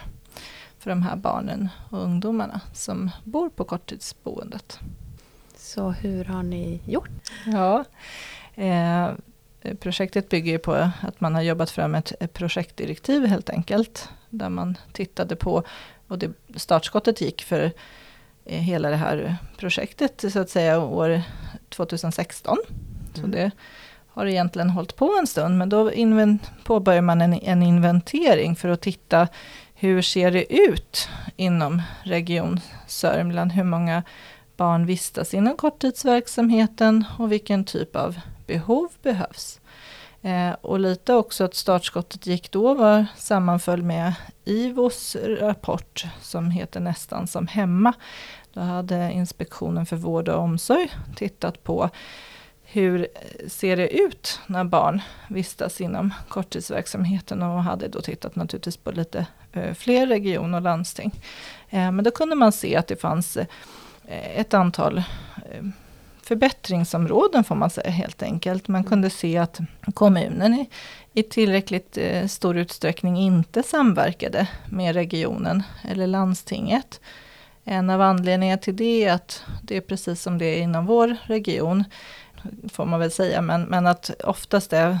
för 0.78 0.90
de 0.90 1.02
här 1.02 1.16
barnen 1.16 1.68
och 1.90 2.02
ungdomarna 2.02 2.60
som 2.72 3.10
bor 3.24 3.50
på 3.50 3.64
korttidsboendet. 3.64 4.80
Så 5.56 5.90
hur 5.90 6.24
har 6.24 6.42
ni 6.42 6.80
gjort? 6.86 7.10
Ja, 7.46 7.84
eh, 8.54 9.10
projektet 9.80 10.28
bygger 10.28 10.52
ju 10.52 10.58
på 10.58 10.90
att 11.00 11.20
man 11.20 11.34
har 11.34 11.42
jobbat 11.42 11.70
fram 11.70 11.94
ett, 11.94 12.12
ett 12.20 12.32
projektdirektiv 12.32 13.26
helt 13.26 13.50
enkelt. 13.50 14.08
Där 14.30 14.48
man 14.48 14.78
tittade 14.92 15.36
på, 15.36 15.62
och 16.08 16.18
det, 16.18 16.30
startskottet 16.56 17.20
gick 17.20 17.42
för 17.42 17.72
eh, 18.44 18.60
hela 18.60 18.90
det 18.90 18.96
här 18.96 19.36
projektet 19.56 20.24
så 20.32 20.40
att 20.40 20.50
säga 20.50 20.80
år 20.80 21.22
2016. 21.86 22.56
Så 23.14 23.20
Mm. 23.20 23.30
det 23.30 23.50
har 24.08 24.26
egentligen 24.26 24.70
hållit 24.70 24.96
på 24.96 25.16
en 25.20 25.26
stund, 25.26 25.58
men 25.58 25.68
då 25.68 25.90
påbörjar 26.64 27.02
man 27.02 27.20
en, 27.20 27.32
en 27.34 27.62
inventering 27.62 28.56
för 28.56 28.68
att 28.68 28.80
titta 28.80 29.28
hur 29.74 30.02
ser 30.02 30.30
det 30.30 30.54
ut 30.54 31.08
inom 31.36 31.82
Region 32.02 32.60
Sörmland? 32.86 33.52
Hur 33.52 33.64
många 33.64 34.02
barn 34.56 34.86
vistas 34.86 35.34
inom 35.34 35.56
korttidsverksamheten 35.56 37.04
och 37.18 37.32
vilken 37.32 37.64
typ 37.64 37.96
av 37.96 38.20
behov 38.46 38.88
behövs? 39.02 39.60
Eh, 40.22 40.50
och 40.60 40.80
lite 40.80 41.14
också 41.14 41.44
att 41.44 41.54
startskottet 41.54 42.26
gick 42.26 42.50
då 42.50 42.74
var 42.74 43.06
sammanföll 43.16 43.82
med 43.82 44.14
IVOs 44.44 45.16
rapport 45.40 46.04
som 46.22 46.50
heter 46.50 46.80
Nästan 46.80 47.26
som 47.26 47.46
hemma. 47.46 47.92
Då 48.52 48.60
hade 48.60 49.12
Inspektionen 49.12 49.86
för 49.86 49.96
vård 49.96 50.28
och 50.28 50.40
omsorg 50.40 50.92
tittat 51.16 51.64
på 51.64 51.90
hur 52.70 53.08
ser 53.46 53.76
det 53.76 53.88
ut 53.88 54.40
när 54.46 54.64
barn 54.64 55.00
vistas 55.28 55.80
inom 55.80 56.14
korttidsverksamheten 56.28 57.42
och 57.42 57.62
hade 57.62 57.88
då 57.88 58.00
tittat 58.00 58.36
naturligtvis 58.36 58.76
på 58.76 58.90
lite 58.90 59.26
eh, 59.52 59.74
fler 59.74 60.06
region 60.06 60.54
och 60.54 60.62
landsting. 60.62 61.12
Eh, 61.70 61.92
men 61.92 62.04
då 62.04 62.10
kunde 62.10 62.34
man 62.34 62.52
se 62.52 62.76
att 62.76 62.86
det 62.86 63.00
fanns 63.00 63.36
eh, 63.36 63.46
ett 64.40 64.54
antal 64.54 65.02
förbättringsområden 66.22 67.44
får 67.44 67.54
man 67.54 67.70
säga 67.70 67.90
helt 67.90 68.22
enkelt. 68.22 68.68
Man 68.68 68.84
kunde 68.84 69.10
se 69.10 69.38
att 69.38 69.58
kommunen 69.94 70.54
i, 70.54 70.70
i 71.12 71.22
tillräckligt 71.22 71.98
stor 72.28 72.56
utsträckning 72.56 73.16
inte 73.16 73.62
samverkade 73.62 74.48
med 74.66 74.94
regionen 74.94 75.62
eller 75.90 76.06
landstinget. 76.06 77.00
En 77.70 77.90
av 77.90 78.00
anledningarna 78.00 78.58
till 78.58 78.76
det 78.76 79.04
är 79.04 79.12
att 79.12 79.44
det 79.62 79.76
är 79.76 79.80
precis 79.80 80.22
som 80.22 80.38
det 80.38 80.44
är 80.46 80.62
inom 80.62 80.86
vår 80.86 81.16
region, 81.22 81.84
får 82.72 82.86
man 82.86 83.00
väl 83.00 83.10
säga, 83.10 83.42
men, 83.42 83.62
men 83.62 83.86
att 83.86 84.10
oftast 84.24 84.72
är 84.72 84.98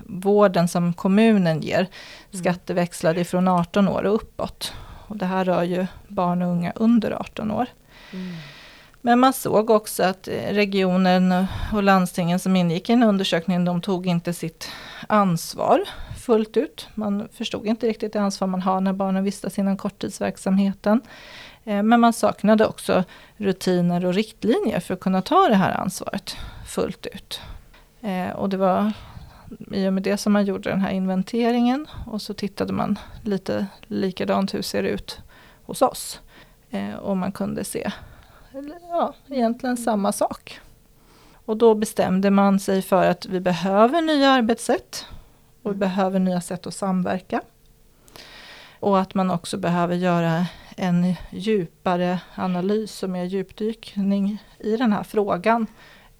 vården 0.00 0.68
som 0.68 0.92
kommunen 0.92 1.60
ger 1.60 1.86
skatteväxlad 2.30 3.18
ifrån 3.18 3.48
18 3.48 3.88
år 3.88 4.06
och 4.06 4.14
uppåt. 4.14 4.72
Och 5.06 5.16
det 5.16 5.26
här 5.26 5.44
rör 5.44 5.62
ju 5.62 5.86
barn 6.08 6.42
och 6.42 6.48
unga 6.48 6.72
under 6.74 7.10
18 7.10 7.50
år. 7.50 7.66
Men 9.00 9.18
man 9.18 9.32
såg 9.32 9.70
också 9.70 10.02
att 10.02 10.28
regionen 10.50 11.46
och 11.72 11.82
landstingen 11.82 12.38
som 12.38 12.56
ingick 12.56 12.90
i 12.90 12.92
den 12.92 13.02
undersökningen, 13.02 13.64
de 13.64 13.80
tog 13.80 14.06
inte 14.06 14.32
sitt 14.32 14.70
ansvar 15.08 15.80
fullt 16.18 16.56
ut. 16.56 16.88
Man 16.94 17.28
förstod 17.32 17.66
inte 17.66 17.86
riktigt 17.86 18.12
det 18.12 18.20
ansvar 18.20 18.48
man 18.48 18.62
har 18.62 18.80
när 18.80 18.92
barnen 18.92 19.24
vistas 19.24 19.58
inom 19.58 19.76
korttidsverksamheten. 19.76 21.00
Eh, 21.68 21.82
men 21.82 22.00
man 22.00 22.12
saknade 22.12 22.66
också 22.66 23.04
rutiner 23.36 24.04
och 24.04 24.14
riktlinjer 24.14 24.80
för 24.80 24.94
att 24.94 25.00
kunna 25.00 25.22
ta 25.22 25.48
det 25.48 25.54
här 25.54 25.80
ansvaret 25.80 26.36
fullt 26.66 27.06
ut. 27.06 27.40
Eh, 28.00 28.30
och 28.30 28.48
det 28.48 28.56
var 28.56 28.92
i 29.72 29.88
och 29.88 29.92
med 29.92 30.02
det 30.02 30.16
som 30.16 30.32
man 30.32 30.44
gjorde 30.44 30.70
den 30.70 30.80
här 30.80 30.90
inventeringen 30.90 31.86
och 32.06 32.22
så 32.22 32.34
tittade 32.34 32.72
man 32.72 32.98
lite 33.22 33.66
likadant, 33.86 34.54
hur 34.54 34.62
ser 34.62 34.82
det 34.82 34.88
ut 34.88 35.20
hos 35.64 35.82
oss? 35.82 36.20
Eh, 36.70 36.94
och 36.94 37.16
man 37.16 37.32
kunde 37.32 37.64
se 37.64 37.92
ja, 38.90 39.14
egentligen 39.28 39.76
samma 39.76 40.12
sak. 40.12 40.60
Och 41.44 41.56
då 41.56 41.74
bestämde 41.74 42.30
man 42.30 42.60
sig 42.60 42.82
för 42.82 43.06
att 43.06 43.26
vi 43.26 43.40
behöver 43.40 44.02
nya 44.02 44.30
arbetssätt 44.30 45.06
och 45.62 45.72
vi 45.72 45.76
behöver 45.76 46.18
nya 46.18 46.40
sätt 46.40 46.66
att 46.66 46.74
samverka. 46.74 47.40
Och 48.80 49.00
att 49.00 49.14
man 49.14 49.30
också 49.30 49.56
behöver 49.56 49.94
göra 49.94 50.46
en 50.78 51.14
djupare 51.30 52.20
analys 52.34 53.02
och 53.02 53.10
mer 53.10 53.24
djupdykning 53.24 54.42
i 54.58 54.76
den 54.76 54.92
här 54.92 55.02
frågan. 55.02 55.66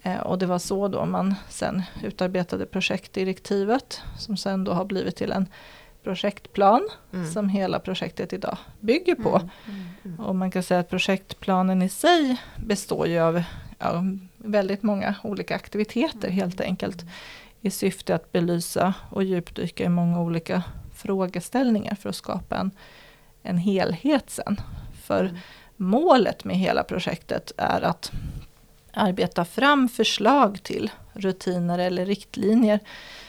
Eh, 0.02 0.18
och 0.20 0.38
det 0.38 0.46
var 0.46 0.58
så 0.58 0.88
då 0.88 1.04
man 1.06 1.34
sen 1.48 1.82
utarbetade 2.02 2.66
projektdirektivet 2.66 4.02
som 4.18 4.36
sen 4.36 4.64
då 4.64 4.72
har 4.72 4.84
blivit 4.84 5.16
till 5.16 5.32
en 5.32 5.46
projektplan 6.02 6.88
Mm. 7.12 7.30
som 7.30 7.48
hela 7.48 7.78
projektet 7.78 8.32
idag 8.32 8.58
bygger 8.80 9.14
på. 9.14 9.36
Mm. 9.36 9.50
Mm. 9.66 9.86
Mm. 10.04 10.20
Och 10.20 10.36
man 10.36 10.50
kan 10.50 10.62
säga 10.62 10.80
att 10.80 10.90
projektplanen 10.90 11.82
i 11.82 11.88
sig 11.88 12.36
består 12.56 13.06
ju 13.06 13.18
av 13.18 13.42
ja, 13.78 14.04
väldigt 14.36 14.82
många 14.82 15.14
olika 15.22 15.54
aktiviteter 15.54 16.30
helt 16.30 16.60
enkelt. 16.60 17.04
I 17.60 17.70
syfte 17.70 18.14
att 18.14 18.32
belysa 18.32 18.94
och 19.10 19.24
djupdyka 19.24 19.84
i 19.84 19.88
många 19.88 20.20
olika 20.20 20.62
frågeställningar 20.94 21.94
för 21.94 22.08
att 22.08 22.16
skapa 22.16 22.56
en, 22.56 22.70
en 23.48 23.58
helhet 23.58 24.30
sen. 24.30 24.60
För 25.02 25.24
Mm. 25.24 25.36
målet 25.76 26.44
med 26.44 26.56
hela 26.56 26.82
projektet 26.82 27.52
är 27.56 27.82
att 27.82 28.12
arbeta 28.92 29.44
fram 29.44 29.88
förslag 29.88 30.62
till 30.62 30.90
rutiner 31.12 31.78
eller 31.78 32.06
riktlinjer 32.06 32.80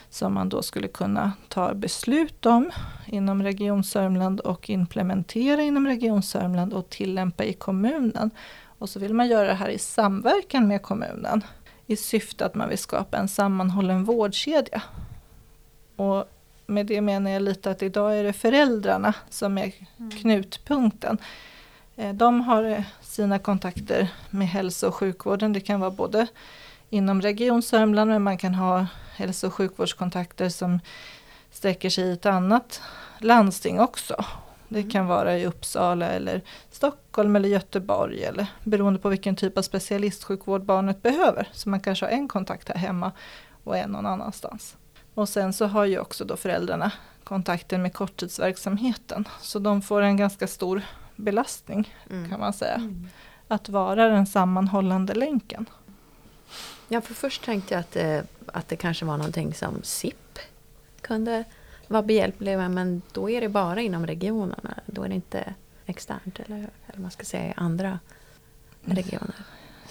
som 0.09 0.33
man 0.33 0.49
då 0.49 0.61
skulle 0.61 0.87
kunna 0.87 1.31
ta 1.47 1.73
beslut 1.73 2.45
om 2.45 2.71
inom 3.05 3.43
Region 3.43 3.83
Sörmland 3.83 4.39
och 4.39 4.69
implementera 4.69 5.61
inom 5.61 5.87
Region 5.87 6.23
Sörmland 6.23 6.73
och 6.73 6.89
tillämpa 6.89 7.43
i 7.43 7.53
kommunen. 7.53 8.31
Och 8.79 8.89
så 8.89 8.99
vill 8.99 9.13
man 9.13 9.27
göra 9.27 9.47
det 9.47 9.53
här 9.53 9.69
i 9.69 9.77
samverkan 9.77 10.67
med 10.67 10.81
kommunen 10.81 11.43
i 11.87 11.95
syfte 11.95 12.45
att 12.45 12.55
man 12.55 12.69
vill 12.69 12.77
skapa 12.77 13.17
en 13.17 13.27
sammanhållen 13.27 14.03
vårdkedja. 14.05 14.81
Och 15.95 16.25
med 16.69 16.85
det 16.85 17.01
menar 17.01 17.31
jag 17.31 17.41
lite 17.41 17.71
att 17.71 17.83
idag 17.83 18.17
är 18.17 18.23
det 18.23 18.33
föräldrarna 18.33 19.13
som 19.29 19.57
är 19.57 19.71
knutpunkten. 20.21 21.17
Eh, 21.95 22.13
De 22.13 22.41
har 22.41 22.63
eh, 22.63 22.83
sina 23.01 23.39
kontakter 23.39 24.07
med 24.29 24.47
hälso 24.47 24.87
och 24.87 24.95
sjukvården. 24.95 25.53
Det 25.53 25.59
kan 25.59 25.79
vara 25.79 25.91
både 25.91 26.27
inom 26.89 27.21
Region 27.21 27.61
Sörmland 27.61 28.11
men 28.11 28.23
man 28.23 28.37
kan 28.37 28.55
ha 28.55 28.87
hälso 29.15 29.47
och 29.47 29.53
sjukvårdskontakter 29.53 30.49
som 30.49 30.79
sträcker 31.51 31.89
sig 31.89 32.03
i 32.03 32.11
ett 32.11 32.25
annat 32.25 32.81
landsting 33.19 33.79
också. 33.79 34.25
Det 34.67 34.83
kan 34.83 35.07
vara 35.07 35.37
i 35.37 35.45
Uppsala 35.45 36.07
eller 36.07 36.41
Stockholm 36.71 37.35
eller 37.35 37.49
Göteborg 37.49 38.23
eller 38.23 38.47
beroende 38.63 38.99
på 38.99 39.09
vilken 39.09 39.35
typ 39.35 39.57
av 39.57 39.61
specialistsjukvård 39.61 40.63
barnet 40.63 41.01
behöver. 41.01 41.47
Så 41.51 41.69
man 41.69 41.79
kanske 41.79 42.05
har 42.05 42.11
en 42.11 42.27
kontakt 42.27 42.69
här 42.69 42.75
hemma 42.75 43.11
och 43.63 43.77
en 43.77 43.91
någon 43.91 44.05
annanstans. 44.05 44.75
Och 45.19 45.29
sen 45.29 45.53
så 45.53 45.65
har 45.65 45.85
ju 45.85 45.99
också 45.99 46.25
då 46.25 46.37
föräldrarna 46.37 46.91
kontakter 47.23 47.77
med 47.77 47.93
korttidsverksamheten. 47.93 49.27
Så 49.41 49.59
de 49.59 49.81
får 49.81 50.01
en 50.01 50.17
ganska 50.17 50.47
stor 50.47 50.81
belastning 51.15 51.95
Mm. 52.09 52.29
kan 52.29 52.39
man 52.39 52.53
säga. 52.53 52.75
Mm. 52.75 53.07
Att 53.47 53.69
vara 53.69 54.09
den 54.09 54.25
sammanhållande 54.25 55.13
länken. 55.13 55.65
Ja, 56.87 57.01
för 57.01 57.13
först 57.13 57.43
tänkte 57.45 57.73
jag 57.73 57.79
att 57.79 57.91
det, 57.91 58.23
att 58.45 58.67
det 58.67 58.75
kanske 58.75 59.05
var 59.05 59.17
någonting 59.17 59.53
som 59.53 59.83
SIP 59.83 60.39
kunde 61.01 61.43
vara 61.87 62.03
behjälplig 62.03 62.57
med, 62.57 62.71
men 62.71 63.01
då 63.11 63.29
är 63.29 63.41
det 63.41 63.49
bara 63.49 63.81
inom 63.81 64.07
regionerna. 64.07 64.79
Då 64.85 65.03
är 65.03 65.09
det 65.09 65.15
inte 65.15 65.53
externt, 65.85 66.39
eller, 66.39 66.69
eller 66.87 66.99
man 67.01 67.11
ska 67.11 67.23
säga 67.23 67.49
i 67.49 67.53
andra 67.57 67.99
regioner. 68.85 69.35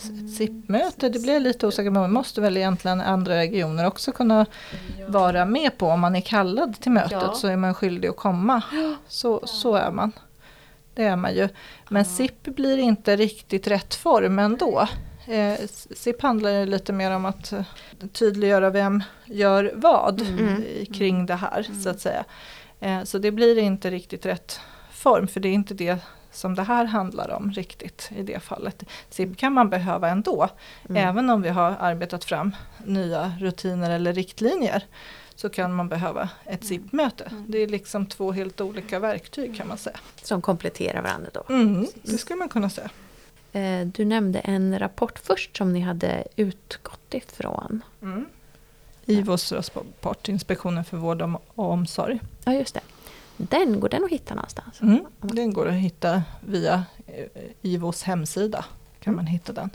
Ett 0.04 0.30
SIP-möte, 0.36 1.08
det 1.08 1.18
blir 1.18 1.32
jag 1.32 1.42
lite 1.42 1.66
osäker 1.66 1.90
på. 1.90 1.94
Man 2.00 2.12
måste 2.12 2.40
väl 2.40 2.56
egentligen 2.56 3.00
andra 3.00 3.34
regioner 3.36 3.86
också 3.86 4.12
kunna 4.12 4.46
vara 5.08 5.44
med 5.44 5.78
på. 5.78 5.86
Om 5.88 6.00
man 6.00 6.16
är 6.16 6.20
kallad 6.20 6.80
till 6.80 6.92
mötet 6.92 7.12
Ja. 7.12 7.34
så 7.34 7.48
är 7.48 7.56
man 7.56 7.74
skyldig 7.74 8.08
att 8.08 8.16
komma. 8.16 8.62
Så, 9.08 9.46
så 9.46 9.74
är 9.74 9.90
man. 9.90 10.12
Det 10.94 11.04
är 11.04 11.16
man 11.16 11.34
ju. 11.34 11.48
Men 11.88 12.02
Ja. 12.02 12.08
SIP 12.16 12.42
blir 12.44 12.78
inte 12.78 13.16
riktigt 13.16 13.66
rätt 13.66 13.94
form 13.94 14.38
ändå. 14.38 14.88
Eh, 15.26 15.54
SIP 15.96 16.22
handlar 16.22 16.50
ju 16.50 16.66
lite 16.66 16.92
mer 16.92 17.10
om 17.10 17.24
att 17.24 17.52
tydliggöra 18.12 18.70
vem 18.70 19.02
gör 19.24 19.72
vad 19.74 20.20
Mm. 20.22 20.62
kring 20.94 21.26
det 21.26 21.34
här 21.34 21.66
så 21.82 21.88
att 21.90 22.00
säga. 22.00 22.24
Eh, 22.80 23.02
så 23.04 23.18
det 23.18 23.30
blir 23.30 23.58
inte 23.58 23.90
riktigt 23.90 24.26
rätt 24.26 24.60
form 24.92 25.28
för 25.28 25.40
det 25.40 25.48
är 25.48 25.52
inte 25.52 25.74
det 25.74 25.98
som 26.32 26.54
det 26.54 26.62
här 26.62 26.84
handlar 26.84 27.30
om 27.30 27.52
riktigt 27.52 28.10
i 28.16 28.22
det 28.22 28.40
fallet. 28.40 28.84
SIP 29.10 29.36
kan 29.36 29.52
man 29.52 29.70
behöva 29.70 30.08
ändå. 30.08 30.48
Mm. 30.88 31.08
Även 31.08 31.30
om 31.30 31.42
vi 31.42 31.48
har 31.48 31.76
arbetat 31.80 32.24
fram 32.24 32.56
nya 32.84 33.32
rutiner 33.40 33.90
eller 33.90 34.12
riktlinjer 34.12 34.82
så 35.34 35.48
kan 35.48 35.74
man 35.74 35.88
behöva 35.88 36.28
ett 36.44 36.64
SIP-möte. 36.64 37.30
Det 37.46 37.58
är 37.58 37.68
liksom 37.68 38.06
två 38.06 38.32
helt 38.32 38.60
olika 38.60 38.98
verktyg 38.98 39.56
kan 39.56 39.68
man 39.68 39.78
säga. 39.78 39.96
Som 40.22 40.42
kompletterar 40.42 41.02
varandra 41.02 41.30
då. 41.34 41.44
Mm, 41.54 41.86
det 42.02 42.18
skulle 42.18 42.38
man 42.38 42.48
kunna 42.48 42.70
säga. 42.70 42.90
Eh, 43.52 43.86
Du 43.86 44.04
nämnde 44.04 44.38
en 44.38 44.78
rapport 44.78 45.18
först 45.18 45.56
som 45.56 45.72
ni 45.72 45.80
hade 45.80 46.24
utgått 46.36 47.14
ifrån. 47.14 47.82
Mm. 48.02 48.26
IVOs 49.06 49.52
rapport, 49.52 50.28
Inspektionen 50.28 50.84
för 50.84 50.96
vård 50.96 51.22
och 51.22 51.70
omsorg. 51.70 52.20
Ja, 52.44 52.52
just 52.54 52.74
det. 52.74 52.80
Den, 53.38 53.80
går 53.80 53.88
den 53.88 54.04
att 54.04 54.10
hitta 54.10 54.34
någonstans? 54.34 54.80
Mm. 54.80 55.04
Den 55.20 55.52
går 55.52 55.68
att 55.68 55.74
hitta 55.74 56.22
via 56.40 56.84
eh, 57.06 57.26
IVOs 57.62 58.02
hemsida. 58.02 58.64
kan 59.00 59.16
man 59.16 59.26
hitta 59.26 59.52
den. 59.52 59.70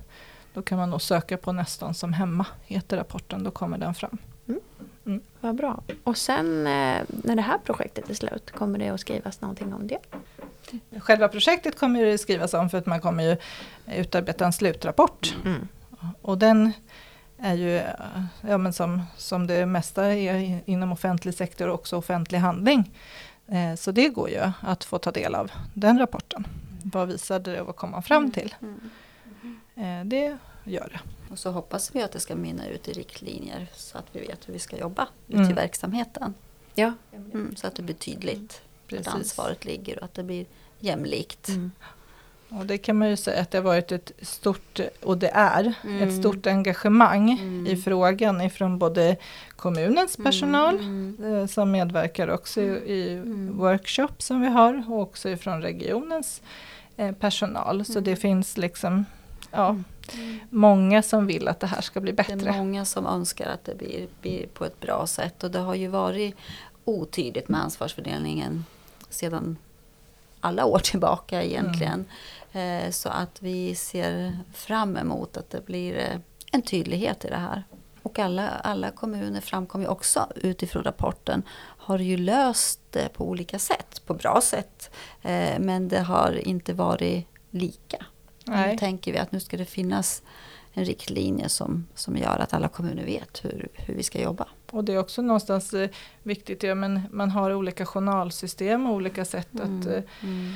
då 0.54 0.62
kan 0.62 0.78
man 0.78 0.90
nog 0.90 1.02
söka 1.02 1.38
på 1.38 1.52
nästan 1.52 1.94
som 1.94 2.14
hemma, 2.14 2.46
heter 2.66 2.98
rapporten, 2.98 3.44
då 3.44 3.52
kommer 3.52 3.78
den 3.78 3.94
fram. 3.94 4.18
Vad 5.40 5.56
bra. 5.56 5.84
Och 6.04 6.18
sen 6.18 6.68
eh, 6.68 7.02
när 7.08 7.36
det 7.36 7.42
här 7.42 7.58
projektet 7.58 8.10
är 8.10 8.14
slut, 8.14 8.52
kommer 8.52 8.80
det 8.80 8.90
att 8.90 9.00
skrivas 9.00 9.42
någonting 9.42 9.74
om 9.74 9.88
det? 9.88 10.00
Själva 11.00 11.28
projektet 11.28 11.80
kommer 11.80 12.06
det 12.06 12.18
skrivas 12.18 12.54
om 12.54 12.70
för 12.70 12.78
att 12.78 12.86
man 12.86 13.02
kommer 13.02 13.24
ju 13.24 13.38
utarbeta 13.96 14.46
en 14.46 14.54
slutrapport. 14.54 15.36
Mm. 15.46 15.68
Och 16.22 16.38
den 16.38 16.72
är 17.38 17.54
ju, 17.54 17.82
ja, 18.42 18.58
men 18.58 18.74
som, 18.74 19.02
som 19.18 19.48
det 19.48 19.66
mesta 19.66 20.06
är 20.14 20.60
inom 20.66 20.92
offentlig 20.92 21.34
sektor, 21.34 21.70
också 21.70 21.98
offentlig 21.98 22.40
handling. 22.40 22.92
Eh, 23.48 23.76
så 23.76 23.92
det 23.92 24.10
går 24.10 24.30
ju 24.30 24.52
att 24.62 24.84
få 24.84 24.98
ta 24.98 25.12
del 25.12 25.36
av 25.36 25.52
den 25.74 26.00
rapporten. 26.00 26.48
Vad 26.84 27.08
visade 27.08 27.52
det 27.52 27.62
och 27.62 27.68
vad 27.68 27.76
kom 27.76 27.92
man 27.92 28.04
fram 28.04 28.32
till? 28.32 28.56
Eh, 29.76 30.06
det 30.06 30.38
gör 30.64 30.90
det. 30.94 31.32
Och 31.32 31.40
så 31.40 31.52
hoppas 31.52 31.96
vi 31.96 32.02
att 32.04 32.12
det 32.12 32.20
ska 32.20 32.36
mynna 32.36 32.68
ut 32.68 32.88
i 32.88 32.94
riktlinjer 32.94 33.68
så 33.74 33.98
att 33.98 34.06
vi 34.12 34.20
vet 34.20 34.48
hur 34.50 34.54
vi 34.54 34.60
ska 34.60 34.78
jobba 34.78 35.08
ute 35.28 35.38
Mm. 35.38 35.50
i 35.52 35.54
verksamheten. 35.54 36.34
Ja. 36.76 36.94
Mm, 37.14 37.56
så 37.56 37.68
att 37.68 37.76
det 37.76 37.82
blir 37.84 37.96
tydligt 37.96 38.62
var 38.90 38.98
Precis. 38.98 39.14
ansvaret 39.14 39.66
ligger 39.66 39.98
och 39.98 40.04
att 40.06 40.14
det 40.14 40.24
blir 40.24 40.46
jämlikt. 40.80 41.48
Mm. 41.48 41.72
Och 42.60 42.66
det 42.66 42.78
kan 42.78 42.98
man 42.98 43.10
ju 43.10 43.16
säga 43.18 43.42
att 43.42 43.52
det 43.52 43.58
har 43.58 43.64
varit 43.64 43.92
ett 43.92 44.12
stort, 44.22 44.80
och 45.04 45.18
det 45.18 45.30
är, 45.34 45.74
Mm. 45.84 46.02
ett 46.10 46.16
stort 46.20 46.48
engagemang 46.48 47.32
Mm. 47.32 47.68
i 47.68 47.76
frågan 47.82 48.42
ifrån 48.42 48.80
både 48.80 49.16
kommunens 49.56 50.18
personal 50.18 50.76
Mm. 50.76 51.18
eh, 51.24 51.46
som 51.48 51.72
medverkar 51.72 52.28
också 52.28 52.62
i, 52.62 52.66
i 52.94 53.14
Mm. 53.14 53.58
workshop 53.58 54.10
som 54.18 54.42
vi 54.42 54.48
har 54.48 54.84
och 54.92 55.02
också 55.02 55.30
ifrån 55.30 55.62
regionens 55.62 56.42
eh, 56.98 57.12
personal. 57.12 57.86
Så 57.86 57.92
Mm. 57.92 58.04
det 58.04 58.16
finns 58.16 58.58
liksom 58.58 59.06
ja, 59.52 59.78
många 60.50 61.02
som 61.02 61.28
vill 61.28 61.48
att 61.48 61.60
det 61.60 61.68
här 61.68 61.82
ska 61.82 62.00
bli 62.02 62.12
Det 62.12 62.30
är 62.32 62.36
bättre. 62.36 62.52
många 62.58 62.86
som 62.86 63.06
önskar 63.06 63.50
att 63.50 63.64
det 63.66 63.76
blir, 63.78 64.08
blir 64.22 64.48
på 64.48 64.66
ett 64.66 64.80
bra 64.80 65.08
sätt 65.08 65.44
och 65.44 65.52
det 65.52 65.60
har 65.60 65.76
ju 65.76 65.88
varit 65.88 66.36
otydligt 66.86 67.50
med 67.50 67.62
ansvarsfördelningen 67.62 68.66
sedan 69.10 69.58
alla 70.44 70.66
år 70.66 70.80
tillbaka 70.80 71.44
egentligen. 71.44 72.06
Eh, 72.52 72.90
Så 72.92 73.10
att 73.10 73.42
vi 73.42 73.76
ser 73.76 74.40
fram 74.54 74.98
emot 74.98 75.38
att 75.38 75.50
det 75.50 75.66
blir 75.66 75.98
eh, 75.98 76.18
en 76.52 76.62
tydlighet 76.62 77.26
i 77.26 77.30
det 77.30 77.36
här. 77.38 77.64
Och 78.04 78.20
alla, 78.20 78.50
alla 78.50 78.92
kommuner 78.92 79.42
framkom 79.42 79.82
ju 79.82 79.88
också 79.88 80.28
utifrån 80.36 80.84
rapporten 80.84 81.44
har 81.78 82.00
ju 82.00 82.18
löst 82.18 82.80
det 82.92 83.10
på 83.14 83.28
olika 83.30 83.60
sätt, 83.60 84.02
på 84.06 84.14
bra 84.14 84.42
sätt. 84.44 84.90
Eh, 85.22 85.60
Men 85.60 85.88
det 85.88 86.00
har 86.00 86.48
inte 86.48 86.74
varit 86.74 87.28
lika. 87.50 88.06
Nu 88.46 88.54
Nej. 88.56 88.78
tänker 88.78 89.12
vi 89.12 89.18
att 89.18 89.32
nu 89.32 89.40
ska 89.40 89.58
det 89.58 89.66
finnas 89.66 90.22
en 90.74 90.86
riktlinje 90.86 91.50
som, 91.50 91.88
som 91.96 92.18
gör 92.18 92.40
att 92.40 92.54
alla 92.54 92.68
kommuner 92.68 93.06
vet 93.06 93.46
hur, 93.46 93.68
hur 93.74 93.96
vi 93.96 94.04
ska 94.04 94.22
jobba. 94.22 94.48
Och 94.72 94.84
det 94.84 94.94
är 94.94 94.98
också 94.98 95.22
någonstans 95.22 95.74
eh, 95.74 95.90
viktigt, 96.24 96.64
ja, 96.64 96.76
men 96.76 97.02
man 97.12 97.30
har 97.32 97.54
olika 97.54 97.86
journalsystem 97.86 98.86
och 98.88 98.94
olika 98.96 99.26
sätt 99.26 99.50
att 99.54 99.86
eh, 99.86 100.04
Mm. 100.24 100.54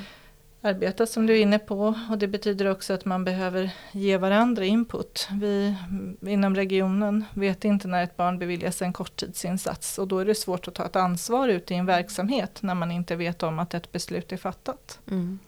arbeta 0.62 1.06
som 1.06 1.26
du 1.26 1.32
är 1.38 1.42
inne 1.42 1.58
på 1.58 1.94
och 2.10 2.18
det 2.18 2.28
betyder 2.28 2.66
också 2.66 2.92
att 2.92 3.04
man 3.04 3.24
behöver 3.24 3.70
ge 3.92 4.16
varandra 4.16 4.64
input. 4.64 5.28
Vi 5.32 5.74
mm, 5.88 6.16
inom 6.20 6.54
regionen 6.54 7.24
vet 7.34 7.64
inte 7.64 7.88
när 7.88 8.04
ett 8.04 8.16
barn 8.16 8.38
beviljas 8.38 8.82
en 8.82 8.92
korttidsinsats 8.92 9.98
och 9.98 10.08
då 10.08 10.18
är 10.18 10.24
det 10.24 10.34
svårt 10.34 10.68
att 10.68 10.74
ta 10.74 10.86
ett 10.86 10.96
ansvar 10.96 11.48
ute 11.48 11.74
i 11.74 11.76
en 11.76 11.86
verksamhet 11.86 12.58
när 12.62 12.74
man 12.74 12.90
inte 12.90 13.16
vet 13.16 13.42
om 13.42 13.58
att 13.58 13.74
ett 13.74 13.92
beslut 13.92 14.32
är 14.32 14.36
fattat. 14.36 14.98
Mm. 15.10 15.38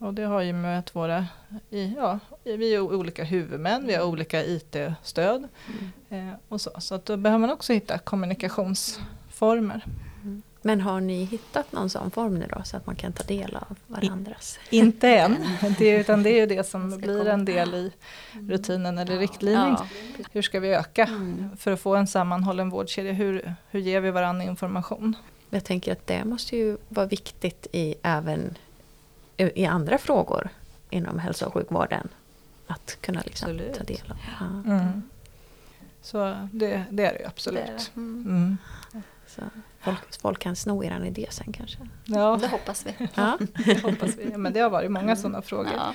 Och 0.00 0.14
det 0.14 0.22
har 0.22 0.40
ju 0.40 0.52
med 0.52 0.78
att 0.78 0.96
våra, 0.96 1.26
i, 1.70 1.94
ja, 1.96 2.18
vi 2.44 2.74
är 2.74 2.80
olika 2.80 3.24
huvudmän, 3.24 3.86
vi 3.86 3.94
har 3.94 4.04
olika 4.04 4.44
IT-stöd 4.44 5.48
eh, 6.10 6.28
och 6.48 6.60
så. 6.60 6.70
Så 6.78 6.94
att 6.94 7.06
då 7.06 7.16
behöver 7.16 7.38
man 7.40 7.50
också 7.50 7.72
hitta 7.72 7.98
kommunikationsformer. 7.98 9.84
Men 10.62 10.80
har 10.80 11.00
ni 11.00 11.24
hittat 11.24 11.72
någon 11.72 11.90
sån 11.90 12.10
form 12.10 12.34
nu 12.38 12.46
då 12.56 12.62
så 12.64 12.76
att 12.76 12.86
man 12.86 12.96
kan 12.96 13.12
ta 13.12 13.22
del 13.24 13.56
av 13.56 13.76
varandras? 13.86 14.58
Inte 14.70 15.08
än, 15.08 15.36
det, 15.78 15.90
utan 15.90 16.22
det 16.22 16.30
är 16.30 16.40
ju 16.40 16.46
det 16.46 16.66
som 16.66 16.98
blir 16.98 17.28
en 17.28 17.44
del 17.44 17.74
i 17.74 17.92
rutinen 18.48 18.98
eller 18.98 19.18
riktlinjen. 19.18 19.76
Ja. 19.78 19.86
Hur 20.32 20.42
ska 20.42 20.60
vi 20.60 20.74
öka 20.74 21.04
Mm. 21.04 21.56
för 21.56 21.72
att 21.72 21.80
få 21.80 21.96
en 21.96 22.06
sammanhållen 22.06 22.70
vårdkedja? 22.70 23.12
Hur, 23.12 23.54
hur 23.70 23.80
ger 23.80 24.00
vi 24.00 24.10
varandra 24.10 24.44
information? 24.44 25.16
Jag 25.50 25.64
tänker 25.64 25.92
att 25.92 26.06
det 26.06 26.24
måste 26.24 26.56
ju 26.56 26.76
vara 26.88 27.06
viktigt 27.06 27.66
i 27.72 27.94
även 28.02 28.54
i 29.40 29.66
andra 29.66 29.98
frågor 29.98 30.48
inom 30.90 31.18
hälso 31.18 31.46
och 31.46 31.52
sjukvården. 31.54 32.08
Att 32.66 32.98
kunna 33.00 33.20
liksom 33.24 33.50
Absolut. 33.50 33.74
ta 33.78 33.84
del 33.84 34.10
av. 34.10 34.16
Ja. 34.40 34.72
Mm. 34.72 35.02
Så 36.02 36.48
det, 36.52 36.84
det 36.90 37.04
är 37.06 37.12
det 37.12 37.18
ju 37.18 37.26
absolut. 37.26 37.64
Det 37.66 37.72
är 37.72 37.76
det. 37.76 37.96
Mm. 37.96 38.26
Mm. 38.28 38.56
Så 39.26 39.42
folk, 39.80 40.20
folk 40.20 40.38
kan 40.38 40.56
sno 40.56 40.84
er 40.84 41.04
idé 41.04 41.26
sen 41.30 41.52
kanske. 41.52 41.78
Ja, 42.04 42.38
Det 42.40 42.48
hoppas 42.48 42.86
vi. 42.86 43.08
Ja. 43.14 43.38
det 43.64 43.82
hoppas 43.82 44.16
vi. 44.18 44.36
Men 44.36 44.52
det 44.52 44.60
har 44.60 44.70
varit 44.70 44.90
många 44.90 45.16
sådana 45.16 45.42
frågor. 45.42 45.72
Ja. 45.76 45.94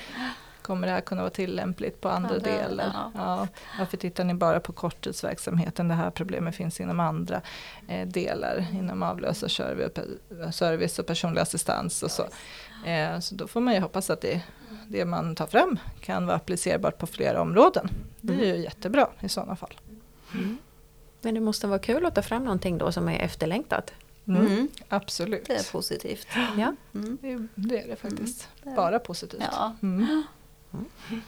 Kommer 0.66 0.86
det 0.86 0.92
här 0.92 1.00
kunna 1.00 1.22
vara 1.22 1.30
tillämpligt 1.30 2.00
på 2.00 2.08
andra, 2.08 2.34
Andra, 2.34 2.50
delar? 2.50 2.90
ja. 2.94 3.12
Ja. 3.14 3.48
Varför 3.78 3.96
tittar 3.96 4.24
ni 4.24 4.34
bara 4.34 4.60
på 4.60 4.72
korttidsverksamheten? 4.72 5.88
Det 5.88 5.94
här 5.94 6.10
problemet 6.10 6.54
finns 6.54 6.80
inom 6.80 7.00
andra 7.00 7.40
eh, 7.88 8.08
delar, 8.08 8.66
inom 8.72 9.02
avlösarservice 9.02 10.98
och 10.98 11.06
personlig 11.06 11.40
assistans 11.40 12.02
och 12.02 12.10
så. 12.10 12.22
Eh, 12.88 13.18
så 13.20 13.34
då 13.34 13.46
får 13.46 13.60
man 13.60 13.74
ju 13.74 13.80
hoppas 13.80 14.10
att 14.10 14.20
det, 14.20 14.42
det 14.88 15.04
man 15.04 15.34
tar 15.34 15.46
fram 15.46 15.78
kan 16.00 16.26
vara 16.26 16.36
applicerbart 16.36 16.98
på 16.98 17.06
flera 17.06 17.40
områden. 17.42 17.88
Det 18.20 18.34
är 18.34 18.54
ju 18.56 18.62
jättebra 18.62 19.08
i 19.20 19.28
sådana 19.28 19.56
fall. 19.56 19.74
Men 21.20 21.34
det 21.34 21.40
måste 21.40 21.66
vara 21.66 21.78
kul 21.78 22.06
att 22.06 22.14
ta 22.14 22.22
fram 22.22 22.44
någonting 22.44 22.78
då 22.78 22.92
som 22.92 23.08
är 23.08 23.18
efterlängtat. 23.18 23.92
Mm. 24.28 24.46
Mm. 24.46 24.68
Absolut. 24.88 25.46
Det 25.46 25.54
är 25.54 25.72
positivt. 25.72 26.26
Ja. 26.58 26.74
Mm. 26.94 27.18
Det, 27.22 27.48
det 27.54 27.82
är 27.82 27.88
det 27.88 27.96
faktiskt. 27.96 28.48
det 28.62 28.68
är 28.68 28.70
det. 28.70 28.76
Bara 28.76 28.98
positivt. 28.98 29.42
Ja. 29.52 29.72
Mm. 31.08 31.22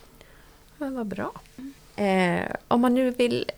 Men 0.78 0.94
vad 0.94 1.06
bra. 1.06 1.32
Eh, 1.96 2.54
om 2.68 2.80
man 2.80 2.94
nu 2.94 3.10
vill 3.10 3.50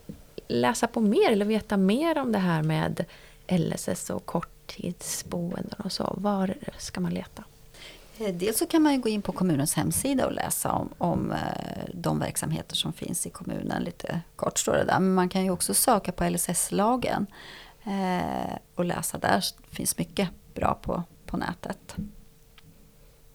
läsa 0.49 0.87
på 0.87 1.01
mer 1.01 1.31
eller 1.31 1.45
veta 1.45 1.77
mer 1.77 2.19
om 2.19 2.33
det 2.33 2.39
här 2.39 2.63
med 2.63 3.05
LSS 3.49 4.11
och 4.11 4.27
korttidsboenden 4.27 5.81
och 5.85 5.93
så, 5.93 6.15
var 6.17 6.55
ska 6.79 7.01
man 7.01 7.15
leta? 7.15 7.45
Eh, 8.19 8.35
dels 8.35 8.59
så 8.59 8.67
kan 8.67 8.83
man 8.83 8.93
ju 8.93 8.99
gå 8.99 9.09
in 9.09 9.23
på 9.23 9.33
kommunens 9.33 9.75
hemsida 9.75 10.27
och 10.27 10.33
läsa 10.33 10.73
om, 10.73 10.89
om 10.99 11.33
eh, 11.33 11.85
de 11.95 12.19
verksamheter 12.19 12.77
som 12.77 12.93
finns 12.93 13.27
i 13.27 13.31
kommunen. 13.31 13.83
Lite 13.83 14.21
kort 14.37 14.59
står 14.59 14.73
det 14.73 14.85
där. 14.85 15.01
Men 15.01 15.15
man 15.15 15.29
kan 15.29 15.45
ju 15.45 15.51
också 15.51 15.75
söka 15.75 16.13
på 16.13 16.25
LSS-lagen 16.25 17.27
eh, 17.85 18.57
och 18.75 18.85
läsa 18.85 19.19
där. 19.19 19.45
Det 19.71 19.77
finns 19.77 19.99
mycket 19.99 20.29
bra 20.55 20.79
på, 20.83 21.03
på 21.27 21.37
nätet. 21.37 21.97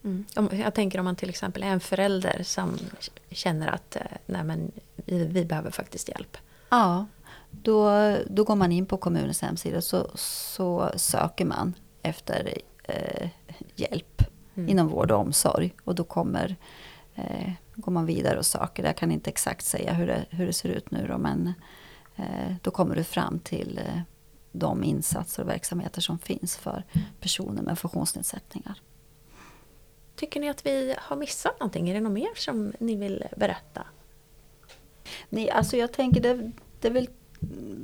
Mm. 0.06 0.24
Jag 0.60 0.74
tänker 0.74 0.98
om 0.98 1.04
man 1.04 1.16
till 1.16 1.28
exempel 1.28 1.62
är 1.62 1.66
en 1.66 1.80
förälder 1.80 2.42
som 2.42 2.78
känner 3.30 3.68
att 3.68 3.96
eh, 3.96 4.02
nej 4.26 4.44
men, 4.44 4.72
vi, 4.96 5.26
vi 5.26 5.44
behöver 5.44 5.70
faktiskt 5.70 6.08
hjälp. 6.08 6.36
Ja, 6.68 7.06
då, 7.50 8.16
då 8.26 8.44
går 8.44 8.56
man 8.56 8.72
in 8.72 8.86
på 8.86 8.96
kommunens 8.96 9.42
hemsida 9.42 9.80
så, 9.80 10.10
så 10.14 10.90
söker 10.96 11.44
man 11.44 11.74
efter 12.02 12.58
eh, 12.84 13.28
hjälp 13.74 14.22
Mm. 14.56 14.68
inom 14.68 14.88
vård 14.88 15.10
och 15.10 15.18
omsorg. 15.20 15.74
Och 15.84 15.94
då 15.94 16.04
kommer, 16.04 16.56
eh, 17.14 17.52
går 17.74 17.92
man 17.92 18.06
vidare 18.06 18.38
och 18.38 18.46
söker. 18.46 18.84
Jag 18.84 18.96
kan 18.96 19.10
inte 19.10 19.30
exakt 19.30 19.64
säga 19.64 19.92
hur 19.92 20.06
det, 20.06 20.24
hur 20.30 20.46
det 20.46 20.52
ser 20.52 20.68
ut 20.68 20.90
nu 20.90 21.06
då, 21.06 21.18
men 21.18 21.52
eh, 22.16 22.54
då 22.62 22.70
kommer 22.70 22.96
du 22.96 23.04
fram 23.04 23.38
till 23.38 23.78
eh, 23.78 24.00
de 24.52 24.84
insatser 24.84 25.42
och 25.42 25.48
verksamheter 25.48 26.00
som 26.00 26.18
finns 26.18 26.56
för 26.56 26.84
personer 27.20 27.62
med 27.62 27.78
funktionsnedsättningar. 27.78 28.80
Tycker 30.16 30.40
ni 30.40 30.48
att 30.48 30.66
vi 30.66 30.94
har 30.98 31.16
missat 31.16 31.60
någonting? 31.60 31.88
Är 31.90 31.94
det 31.94 32.00
något 32.00 32.12
mer 32.12 32.34
som 32.34 32.72
ni 32.78 32.96
vill 32.96 33.24
berätta? 33.36 33.86
Nej, 35.28 35.50
alltså 35.50 35.76
jag 35.76 35.92
tänker 35.92 36.20
det, 36.20 36.50
det 36.80 36.88
är 36.88 36.92
väl 36.92 37.08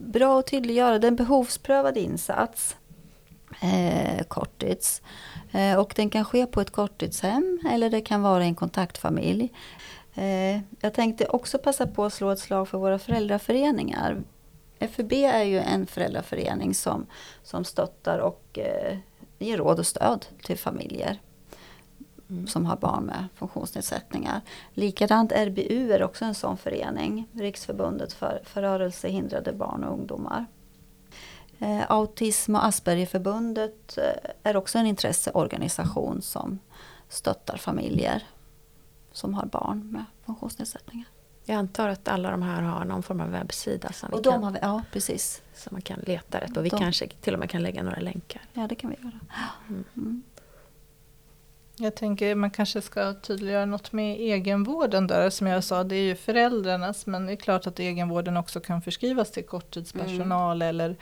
bra 0.06 0.38
att 0.38 0.46
tydliggöra. 0.46 0.98
Det 0.98 1.06
är 1.06 1.10
en 1.10 1.16
behovsprövad 1.16 1.96
insats. 1.96 2.76
Eh, 3.62 4.24
korttids. 4.24 5.02
Eh, 5.52 5.78
och 5.78 5.92
den 5.96 6.10
kan 6.10 6.24
ske 6.24 6.46
på 6.46 6.60
ett 6.60 6.70
korttidshem 6.70 7.60
eller 7.70 7.90
det 7.90 8.00
kan 8.00 8.22
vara 8.22 8.44
i 8.44 8.46
en 8.46 8.54
kontaktfamilj. 8.54 9.52
Eh, 10.14 10.60
jag 10.80 10.94
tänkte 10.94 11.26
också 11.26 11.58
passa 11.58 11.86
på 11.86 12.04
att 12.04 12.12
slå 12.12 12.30
ett 12.30 12.38
slag 12.38 12.68
för 12.68 12.78
våra 12.78 12.98
föräldraföreningar. 12.98 14.22
FUB 14.80 15.12
är 15.12 15.42
ju 15.42 15.58
en 15.58 15.86
föräldraförening 15.86 16.74
som, 16.74 17.06
som 17.42 17.64
stöttar 17.64 18.18
och 18.18 18.58
eh, 18.58 18.98
ger 19.38 19.56
råd 19.56 19.78
och 19.78 19.86
stöd 19.86 20.26
till 20.42 20.58
familjer 20.58 21.20
som 22.48 22.66
har 22.66 22.76
barn 22.76 23.04
med 23.04 23.26
funktionsnedsättningar. 23.34 24.40
Likadant 24.74 25.32
RBU 25.32 25.92
är 25.92 26.02
också 26.02 26.24
en 26.24 26.34
sån 26.34 26.56
förening, 26.56 27.28
Riksförbundet 27.32 28.12
för, 28.12 28.40
för 28.44 28.62
rörelsehindrade 28.62 29.52
barn 29.52 29.84
och 29.84 29.92
ungdomar. 29.92 30.46
Eh, 31.58 31.90
Autism 31.90 32.54
och 32.54 32.64
Aspergerförbundet 32.64 33.98
eh, 33.98 34.30
är 34.42 34.56
också 34.56 34.78
en 34.78 34.86
intresseorganisation 34.86 36.22
som 36.22 36.58
stöttar 37.08 37.56
familjer 37.56 38.22
som 39.12 39.34
har 39.34 39.46
barn 39.46 39.92
med 39.92 40.04
funktionsnedsättningar. 40.26 41.06
Jag 41.44 41.56
antar 41.56 41.88
att 41.88 42.08
alla 42.08 42.30
de 42.30 42.42
här 42.42 42.62
har 42.62 42.84
någon 42.84 43.02
form 43.02 43.20
av 43.20 43.30
webbsida 43.30 43.92
som, 43.92 44.08
Och 44.12 44.18
vi 44.18 44.22
kan, 44.24 44.44
har 44.44 44.50
vi, 44.50 44.58
ja, 44.62 44.82
precis. 44.92 45.42
som 45.54 45.68
man 45.74 45.82
kan 45.82 46.00
leta 46.00 46.40
rätt 46.40 46.56
och 46.56 46.64
vi 46.64 46.68
De- 46.68 46.78
kanske 46.78 47.08
till 47.08 47.32
och 47.34 47.40
med 47.40 47.50
kan 47.50 47.62
lägga 47.62 47.82
några 47.82 48.00
länkar. 48.00 48.42
Ja, 48.52 48.66
det 48.66 48.74
kan 48.74 48.90
vi 48.90 48.96
göra. 49.04 49.20
Mm. 49.94 50.22
Jag 51.76 51.94
tänker 51.94 52.34
man 52.34 52.50
kanske 52.50 52.80
ska 52.80 53.14
tydliggöra 53.14 53.66
något 53.66 53.92
med 53.92 54.20
egenvården 54.20 55.06
där. 55.06 55.30
Som 55.30 55.46
jag 55.46 55.64
sa, 55.64 55.84
det 55.84 55.96
är 55.96 56.02
ju 56.02 56.14
föräldrarnas 56.14 57.06
men 57.06 57.26
det 57.26 57.32
är 57.32 57.36
klart 57.36 57.66
att 57.66 57.80
egenvården 57.80 58.36
också 58.36 58.60
kan 58.60 58.82
förskrivas 58.82 59.30
till 59.30 59.44
korttidspersonal 59.44 60.62
eller 60.62 60.96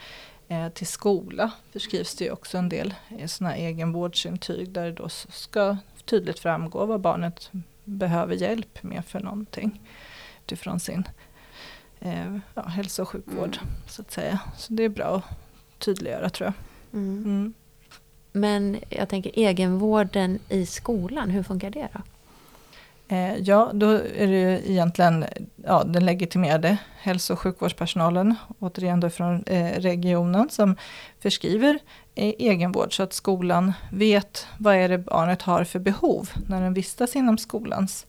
eh, 0.47 0.69
till 0.69 0.87
skola. 0.87 1.51
Förskrivs 1.71 2.15
det 2.15 2.25
ju 2.25 2.31
också 2.31 2.57
en 2.57 2.69
del 2.69 2.93
eh, 3.19 3.27
sådana 3.27 3.55
egenvårdsintyg 3.55 4.69
där 4.69 4.85
det 4.85 4.91
då 4.91 5.09
ska 5.09 5.77
tydligt 6.05 6.39
framgå 6.39 6.85
vad 6.85 7.01
barnet 7.01 7.51
behöver 7.83 8.35
hjälp 8.35 8.83
med 8.83 9.05
för 9.05 9.19
någonting. 9.19 9.81
Utifrån 10.43 10.79
sin 10.79 11.03
eh, 11.99 12.37
ja, 12.53 12.61
hälso 12.61 13.01
och 13.01 13.09
sjukvård 13.09 13.57
så 13.87 14.01
att 14.01 14.11
säga. 14.11 14.39
Så 14.57 14.73
det 14.73 14.83
är 14.83 14.89
bra 14.89 15.15
att 15.15 15.79
tydliggöra 15.79 16.29
tror 16.29 16.47
jag. 16.47 16.53
Mm. 16.99 17.53
Men 18.31 18.79
jag 18.89 19.09
tänker 19.09 19.31
egenvården 19.35 20.39
i 20.49 20.65
skolan, 20.65 21.29
hur 21.29 21.43
funkar 21.43 21.69
det 21.69 21.87
då? 21.93 22.01
Eh, 23.11 23.37
ja, 23.37 23.71
då 23.73 23.89
är 23.91 24.27
det 24.27 24.39
ju 24.39 24.71
egentligen 24.71 25.25
ja, 25.65 25.83
den 25.83 26.05
legitimerade 26.05 26.77
hälso 26.97 27.33
och 27.33 27.39
sjukvårdspersonalen, 27.39 28.35
återigen 28.59 28.99
då 28.99 29.09
från 29.09 29.43
eh, 29.43 29.79
regionen, 29.79 30.49
som 30.49 30.75
förskriver 31.19 31.79
eh, 32.15 32.33
egenvård 32.39 32.95
så 32.95 33.03
att 33.03 33.13
skolan 33.13 33.73
vet 33.91 34.47
vad 34.57 34.75
är 34.75 34.89
det 34.89 34.97
barnet 34.97 35.41
har 35.41 35.63
för 35.63 35.79
behov 35.79 36.29
när 36.47 36.61
den 36.61 36.73
vistas 36.73 37.15
inom 37.15 37.37
skolans 37.37 38.05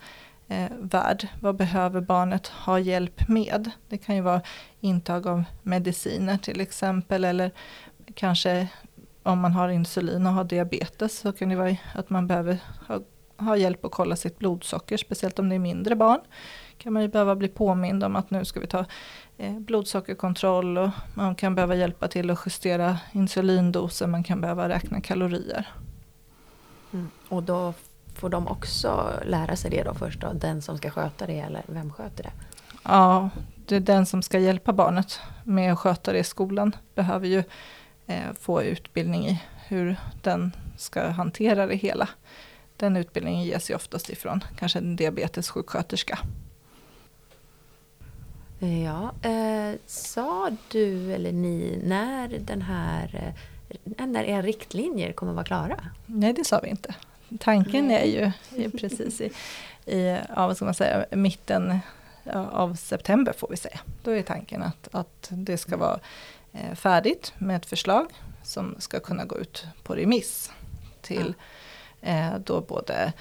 eh, 0.48 0.70
värld. 0.80 1.28
Vad 1.40 1.56
behöver 1.56 2.00
barnet 2.00 2.46
ha 2.46 2.78
hjälp 2.78 3.28
med? 3.28 3.70
Det 3.88 3.98
kan 3.98 4.14
ju 4.14 4.20
vara 4.20 4.42
intag 4.80 5.26
av 5.26 5.44
mediciner 5.62 6.38
till 6.38 6.60
exempel 6.60 7.24
eller 7.24 7.50
kanske 8.14 8.68
om 9.22 9.38
man 9.38 9.52
har 9.52 9.68
insulin 9.68 10.26
och 10.26 10.32
har 10.32 10.44
diabetes 10.44 11.18
så 11.18 11.32
kan 11.32 11.48
det 11.48 11.56
vara 11.56 11.76
att 11.94 12.10
man 12.10 12.26
behöver 12.26 12.58
ha 12.88 13.00
ha 13.42 13.56
hjälp 13.56 13.84
att 13.84 13.92
kolla 13.92 14.16
sitt 14.16 14.38
blodsocker, 14.38 14.96
speciellt 14.96 15.38
om 15.38 15.48
det 15.48 15.54
är 15.54 15.58
mindre 15.58 15.96
barn. 15.96 16.20
kan 16.78 16.92
man 16.92 17.02
ju 17.02 17.08
behöva 17.08 17.36
bli 17.36 17.48
påmind 17.48 18.04
om 18.04 18.16
att 18.16 18.30
nu 18.30 18.44
ska 18.44 18.60
vi 18.60 18.66
ta 18.66 18.84
eh, 19.38 19.58
blodsockerkontroll 19.58 20.78
och 20.78 20.90
man 21.14 21.34
kan 21.34 21.54
behöva 21.54 21.74
hjälpa 21.74 22.08
till 22.08 22.30
att 22.30 22.38
justera 22.46 22.98
insulindoser, 23.12 24.06
man 24.06 24.24
kan 24.24 24.40
behöva 24.40 24.68
räkna 24.68 25.00
kalorier. 25.00 25.68
Och 27.28 27.42
då 27.42 27.74
får 28.14 28.28
de 28.28 28.48
också 28.48 29.12
lära 29.24 29.56
sig 29.56 29.70
det 29.70 29.82
då 29.82 29.94
först 29.94 30.20
då, 30.20 30.32
den 30.32 30.62
som 30.62 30.78
ska 30.78 30.90
sköta 30.90 31.26
det 31.26 31.40
eller 31.40 31.62
vem 31.66 31.92
sköter 31.92 32.22
det? 32.22 32.32
Ja, 32.82 33.30
det 33.66 33.76
är 33.76 33.80
den 33.80 34.06
som 34.06 34.22
ska 34.22 34.38
hjälpa 34.38 34.72
barnet 34.72 35.20
med 35.44 35.72
att 35.72 35.78
sköta 35.78 36.12
det 36.12 36.18
i 36.18 36.24
skolan 36.24 36.76
behöver 36.94 37.26
ju 37.26 37.44
få 38.40 38.62
utbildning 38.62 39.26
i 39.26 39.42
hur 39.68 39.96
den 40.22 40.52
ska 40.76 41.08
hantera 41.08 41.66
det 41.66 41.76
hela. 41.76 42.08
Den 42.76 42.96
utbildningen 42.96 43.44
ges 43.44 43.70
ju 43.70 43.74
oftast 43.74 44.10
ifrån 44.10 44.44
kanske 44.58 44.78
en 44.78 44.96
diabetessjuksköterska. 44.96 46.18
Ja, 48.58 49.28
eh, 49.28 49.78
sa 49.86 50.50
du 50.68 51.12
eller 51.12 51.32
ni 51.32 51.80
när 51.84 52.28
den 52.28 52.62
här 52.62 53.34
eh, 53.94 54.06
när 54.06 54.24
era 54.24 54.42
riktlinjer 54.42 55.12
kommer 55.12 55.32
vara 55.32 55.44
klara? 55.44 55.80
Nej, 56.06 56.32
det 56.32 56.44
sa 56.44 56.60
vi 56.60 56.68
inte. 56.68 56.94
Tanken 57.38 57.90
är 57.90 58.04
ju 58.04 58.32
är 58.64 58.70
precis 58.70 59.20
i, 59.20 59.30
i 59.86 60.18
ja, 60.36 60.46
vad 60.46 60.56
ska 60.56 60.64
man 60.64 60.74
säga, 60.74 61.06
mitten 61.10 61.78
av 62.34 62.74
september 62.74 63.32
får 63.32 63.48
vi 63.48 63.56
säga. 63.56 63.80
Då 64.02 64.10
är 64.10 64.22
tanken 64.22 64.62
att, 64.62 64.88
att 64.92 65.28
det 65.30 65.58
ska 65.58 65.76
vara 65.76 65.94
eh, 65.94 66.00
färdigt 66.74 67.32
med 67.38 67.56
ett 67.56 67.66
förslag 67.66 68.06
som 68.42 68.76
ska 68.78 69.00
kunna 69.00 69.24
gå 69.24 69.38
ut 69.38 69.66
på 69.82 69.94
remiss 69.94 70.52
till 71.00 71.34
eh, 72.00 72.34
då 72.44 72.60
både 72.60 73.12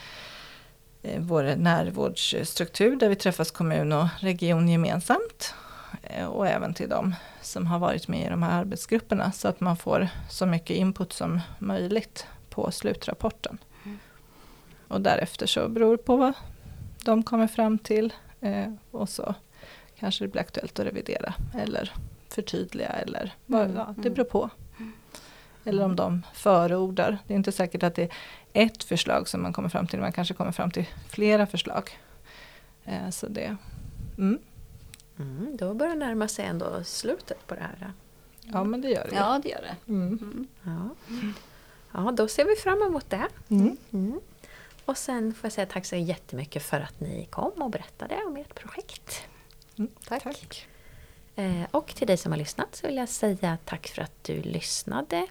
eh, 1.04 1.22
vår 1.22 1.56
närvårdsstruktur 1.56 2.96
där 2.96 3.10
vi 3.10 3.16
träffas 3.16 3.52
kommun 3.52 3.92
och 3.92 4.08
region 4.20 4.68
gemensamt 4.68 5.54
eh, 6.04 6.26
och 6.26 6.48
även 6.48 6.74
till 6.74 6.90
de 6.90 7.16
som 7.42 7.68
har 7.68 7.80
varit 7.80 8.08
med 8.08 8.26
i 8.26 8.30
de 8.30 8.44
här 8.44 8.60
arbetsgrupperna 8.60 9.32
så 9.32 9.48
att 9.48 9.60
man 9.60 9.78
får 9.78 10.10
så 10.30 10.46
mycket 10.46 10.78
input 10.78 11.14
som 11.14 11.42
möjligt 11.60 12.28
på 12.50 12.72
slutrapporten. 12.72 13.58
Och 14.88 15.02
därefter 15.02 15.48
så 15.48 15.70
beror 15.70 15.98
det 15.98 16.04
på 16.04 16.16
vad 16.16 16.34
de 17.06 17.24
kommer 17.24 17.48
fram 17.48 17.78
till 17.78 18.14
eh, 18.42 18.74
och 18.92 19.10
så 19.10 19.36
kanske 20.00 20.24
det 20.24 20.28
blir 20.28 20.42
aktuellt 20.42 20.80
att 20.80 20.86
revidera 20.86 21.34
eller 21.58 21.94
förtydliga 22.34 22.90
eller 22.90 23.36
vad, 23.46 23.62
Mm, 23.64 23.76
ja, 23.78 23.96
det 23.98 24.10
beror 24.10 24.26
på. 24.26 24.50
Eller 25.64 25.84
om 25.86 25.96
de 25.96 26.22
förordar. 26.34 27.18
Det 27.28 27.34
är 27.34 27.38
inte 27.38 27.52
säkert 27.52 27.84
att 27.84 27.96
det 27.96 28.04
är 28.54 28.66
ett 28.66 28.84
förslag 28.84 29.28
som 29.28 29.42
man 29.42 29.54
kommer 29.54 29.70
fram 29.70 29.88
till, 29.88 30.00
man 30.00 30.12
kanske 30.12 30.34
kommer 30.34 30.52
fram 30.52 30.72
till 30.72 30.86
flera 31.10 31.46
förslag. 31.48 32.00
Eh, 32.86 33.10
så 33.10 33.28
det, 33.28 33.56
mm, 34.18 34.40
Mm, 35.20 35.58
då 35.58 35.74
börjar 35.74 35.94
det 35.94 36.00
närma 36.06 36.28
sig 36.28 36.46
ändå 36.46 36.84
slutet 36.84 37.48
på 37.48 37.56
det 37.56 37.62
här. 37.62 37.92
ja 38.42 38.64
men 38.64 38.82
det 38.82 38.90
gör 38.90 39.08
det. 39.10 39.16
Ja, 39.16 39.40
det 39.44 39.50
gör 39.50 39.62
det. 39.62 39.92
Mm. 39.92 40.08
Mm. 40.22 40.48
Ja. 40.64 40.90
ja, 41.94 42.12
då 42.12 42.28
ser 42.28 42.46
vi 42.46 42.56
fram 42.56 42.82
emot 42.82 43.10
det. 43.10 43.28
Mm. 43.50 43.78
Mm. 43.92 44.20
Och 44.86 44.98
sen 44.98 45.34
får 45.34 45.46
jag 45.46 45.52
säga 45.54 45.66
tack 45.68 45.86
så 45.86 45.96
jättemycket 45.96 46.64
för 46.64 46.80
att 46.80 47.00
ni 47.00 47.28
kom 47.30 47.52
och 47.62 47.70
berättade 47.70 48.16
om 48.28 48.38
ert 48.38 48.56
projekt. 48.56 49.24
Mm, 49.78 49.92
Tack. 50.08 50.24
tack. 50.24 50.68
Eh, 51.36 51.64
och 51.72 51.96
till 51.96 52.08
dig 52.08 52.18
som 52.18 52.32
har 52.32 52.40
lyssnat 52.40 52.76
så 52.76 52.88
vill 52.88 52.98
jag 52.98 53.10
säga 53.10 53.58
tack 53.66 53.88
för 53.88 54.02
att 54.02 54.24
du 54.24 54.42
lyssnade. 54.42 55.28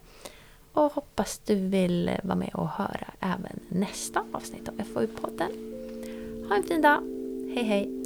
Och 0.73 0.93
hoppas 0.93 1.39
du 1.39 1.55
vill 1.55 2.11
vara 2.23 2.37
med 2.37 2.51
och 2.55 2.69
höra 2.69 3.07
även 3.21 3.61
nästa 3.69 4.25
avsnitt 4.33 4.69
av 4.69 4.75
FoU-podden. 4.75 5.51
Ha 6.49 6.57
en 6.57 6.63
fin 6.63 6.83
dag. 6.83 7.01
Hej 7.55 7.65
hej! 7.65 8.00